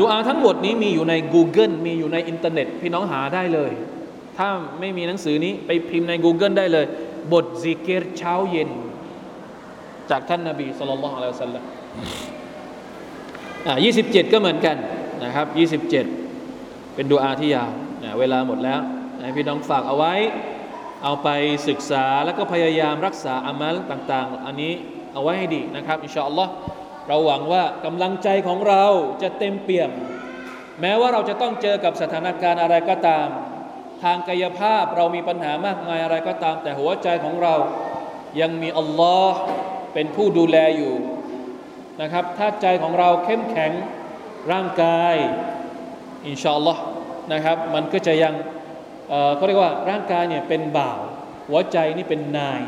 [0.01, 3.71] ดูอาทั้งหมดนี้มีอยู่ใน Google มีอยู่ในอินเทอร์เน็ต พี่น้องหาได้เลย
[4.37, 4.49] ถ้า
[4.79, 6.85] ไม่มีหนังสือนี้ไปพิมพ์ใน Google ได้เลย
[7.31, 8.69] บทซิกิรเช้าเย็น
[10.09, 11.63] จากท่านนาบีصلى الله عليه وسلم
[13.67, 13.75] อ่า
[14.05, 14.75] 27ก็เหมือนกัน
[15.23, 15.47] นะครับ
[16.31, 17.71] 27 เป็นดูอาที่ยาว
[18.03, 18.79] นะเวลาหมดแล้ว
[19.21, 20.13] นะพี่น้องฝากเอาไว้
[21.03, 21.29] เอาไป
[21.67, 24.73] ศึกษาแล้วก็พยายามรักษาอามัลต่างๆ อันนี้
[25.13, 26.51] เอาไว้ให้ดีนะครับ อินชาอัลลอฮ์
[27.07, 28.83] เราหวังว่ากำลังใจของเรา
[29.21, 29.91] จะเต็มเปี่ยม
[30.81, 33.27] แม้ว่าเราจะต้องเจอกับสถานการณ์อะไรก็ตาม
[34.03, 37.55] ทางกายภาพเรามีปัญหามากมายอะไรก็ตาม แต่หัวใจของเรา
[38.41, 39.37] ยังมีอัลลอฮ์
[39.93, 40.95] เป็นผู้ดูแลอยู่
[42.01, 43.71] นะครับ ถ้าใจของเราเข้มแข็ง
[44.51, 45.15] ร่างกาย
[46.27, 46.83] อินชาอัลลอฮ์
[47.33, 48.33] นะครับมันก็จะยัง
[49.35, 50.99] เขาเรียกว่าร่างกายเนี่ยเป็นบ่าว
[51.49, 52.61] หัวใจนี่เป็นนาย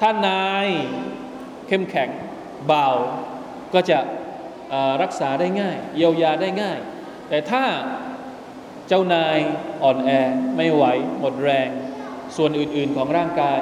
[0.00, 0.68] ถ้านาย
[1.68, 2.08] เข้มแข็ง
[2.72, 2.96] บ่าว
[3.74, 3.98] ก็จะ
[5.02, 6.78] รักษาได้ง่าย เยียวยาได้ง่าย
[7.28, 7.64] แต่ถ้า
[8.88, 9.38] เจ้านาย
[9.82, 10.10] อ่อนแอ
[10.56, 10.84] ไม่ไหว
[11.18, 11.68] หมดแรง
[12.36, 13.60] ส่วนอื่นๆของร่างกาย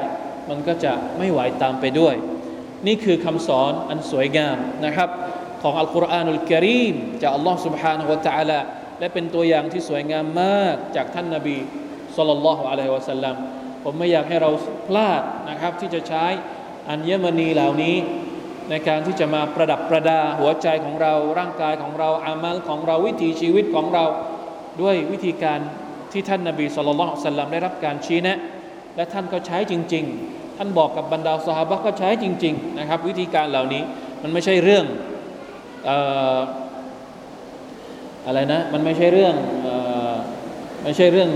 [0.49, 2.14] มันก็จะไม่ไหวตามไปด้วย
[2.87, 5.09] นี่คือคำสอนอันสวยงามนะครับ
[5.62, 8.60] ของอัลกุรอานุลกิริมจากอัลลอฮ์ سبحانه และ تعالى
[8.99, 11.58] และเป็นตัวอย่างที่สวยงามมากจากท่านนาบี
[12.16, 13.36] สุลต่านละฮ์อะลัยฮิวะสัลลัม
[13.84, 14.49] ผมไม่อยากให้เรา
[14.88, 16.26] พลาดนะครับที่จะใช้
[16.89, 17.95] อัญมณีเหล่านี้
[18.70, 24.05] ในการที่จะมาประดับประดาหัวใจของเราร่างกายของเราอามัลของเราวิถีชีวิตของเรา
[24.82, 25.60] ด้วยวิธีการ
[26.12, 28.38] ที่ท่านนาบีสุลต่านสัลลัมได้รับการชี้แนะ
[28.95, 33.84] และท่านก็ใช้จริง ๆ ท่านบอกกับบรรดาสหายก็ใช้จริง ๆ นะครับ วิธีการเหล่านี้
[34.24, 34.86] มันไม่ใช่เรื่อง
[38.26, 39.35] อะไรนะมันไม่ใช่เรื่อง
[39.66, 39.68] อ
[40.85, 41.30] ไม่ใช่เรื่อง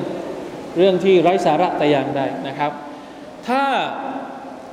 [0.79, 2.71] เรื่องที่ไร้สาระแต่อย่างใดนะครับ
[3.49, 3.63] ถ้า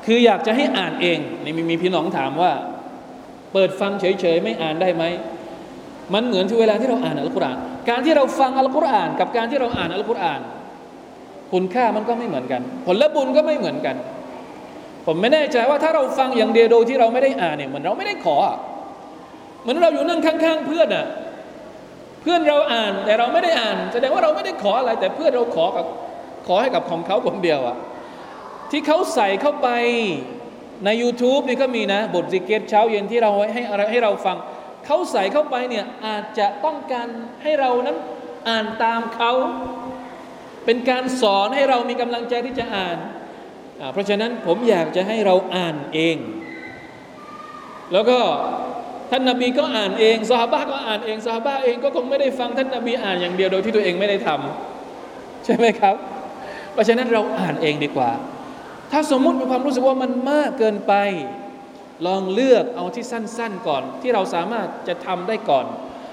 [0.05, 2.51] คืออยากจะให้อ่านเองนี่มีพี่น้องถามว่า
[3.53, 5.03] เปิดฟังเฉยๆไม่อ่านได้ไหม
[6.13, 7.57] มันเหมือนที่เวลาที่เราอ่านอัลกุรอาน
[7.89, 10.41] การที่เราฟังอัลกุรอาน กับการที่เราอ่านอัลกุรอาน
[11.51, 13.95] คุณค่ามันก็ไม่เหมือนกัน ผลบุญก็ไม่เหมือนกัน
[15.05, 18.37] ผมไม่แน่ใจว่าถ้าเราฟังอย่างเดียวโดยที่เราไม่ได้อ่านเนี่ยเหมือนเราไม่ได้ขอ
[19.63, 21.05] เหมือนเราอยู่นั่งข้าง ๆ เพื่อนอะ
[22.21, 25.85] เพื่อนเราอ่านแต่เราไม่ได้อ่าน แสดงว่าเราไม่ได้ขออะไร แต่เพื่อนเราขอกับ
[26.47, 27.77] ขอให้กับของเขาคนเดียวอะ
[28.71, 29.69] ที่เขาใส่เข้าไป
[30.85, 34.37] ใน YouTube นี่ก็มีนะ บทซิเกตเช้าเย็นที่เราให้อะไรให้เราฟัง
[34.85, 37.07] เขาใส่เข้าไปเนี่ยอาจจะต้องการ
[37.43, 37.97] ให้เรานั้น
[38.49, 39.31] อ่านตามเขา
[40.65, 42.97] เป็นการสอนให้เรามีกำลังใจที่จะอ่าน
[43.93, 46.17] เพราะฉะนั้นผมอยากจะให้เราอ่านเอง
[47.93, 48.19] แล้วก็
[49.15, 55.95] ท่านนาบีก็อ่านเองซาฮาบะก็อ่านเองซาฮาบะเองก็คงไม่ได้ฟังท่านนาบีอ่านอย่างเดียวโดยที่ตัวเองไม่ได้ทำ ใช่ไหมครับ
[56.73, 58.11] เพราะฉะนั้นเราอ่านเองดีกว่า
[58.91, 60.93] ถ้าสมมุติมีความรู้สึกว่ามันมากเกินไป
[62.07, 65.65] ลองเลือกเอาที่สั้น ๆ ก่อน ที่เราสามารถจะทำได้ก่อน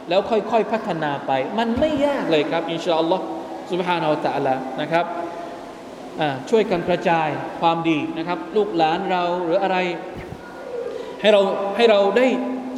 [0.09, 3.25] แล้วค่อยๆพัฒนาไป มันไม่ยากเลยครับอินชาอัลลอฮ์
[3.73, 5.05] สุบฮานาอัลตะละนะครับ
[6.51, 7.29] ช่วยกันกระจาย
[7.61, 9.77] ความดีนะครับ ลูกหลานเราหรืออะไร
[11.21, 11.41] ให้เรา
[11.77, 12.27] ให้เราได้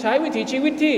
[0.03, 0.96] ใช้วิถีชีวิตที่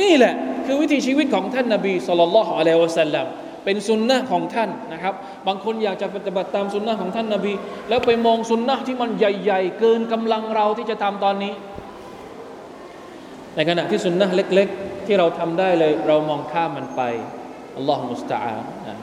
[0.00, 0.34] นี่แหละ
[0.66, 3.26] คือวิถีชีวิตของท่านนาบีสุลต่านละฮ์อะลัยวะสัลลัม
[3.64, 5.14] เป็นสุนนะของท่านนะครับ
[5.46, 7.52] บางคนอยากจะปฏิบัติตามสุนนะของท่านนาบี
[7.88, 11.52] แล้วไปมองสุนนะที่มันใหญ่ ๆ เกินกำลังเราที่จะทำตอนนี้
[13.56, 17.02] ในขณะที่สุนนะเล็ก ๆ ที่เราทำได้เลย เรามองข้ามมันไป
[17.76, 18.56] อัลลอฮฺมุสตาอา
[18.88, 18.99] นะ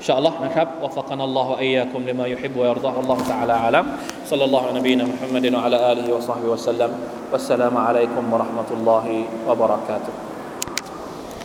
[0.00, 0.68] إن شاء الله نكب.
[0.82, 3.86] وفقنا الله وإياكم لما يحب ويرضاه الله تعالى أعلم.
[4.26, 6.90] صلى الله على نبينا محمد وعلى آله وصحبه وسلم.
[7.32, 10.29] والسلام عليكم ورحمة الله وبركاته.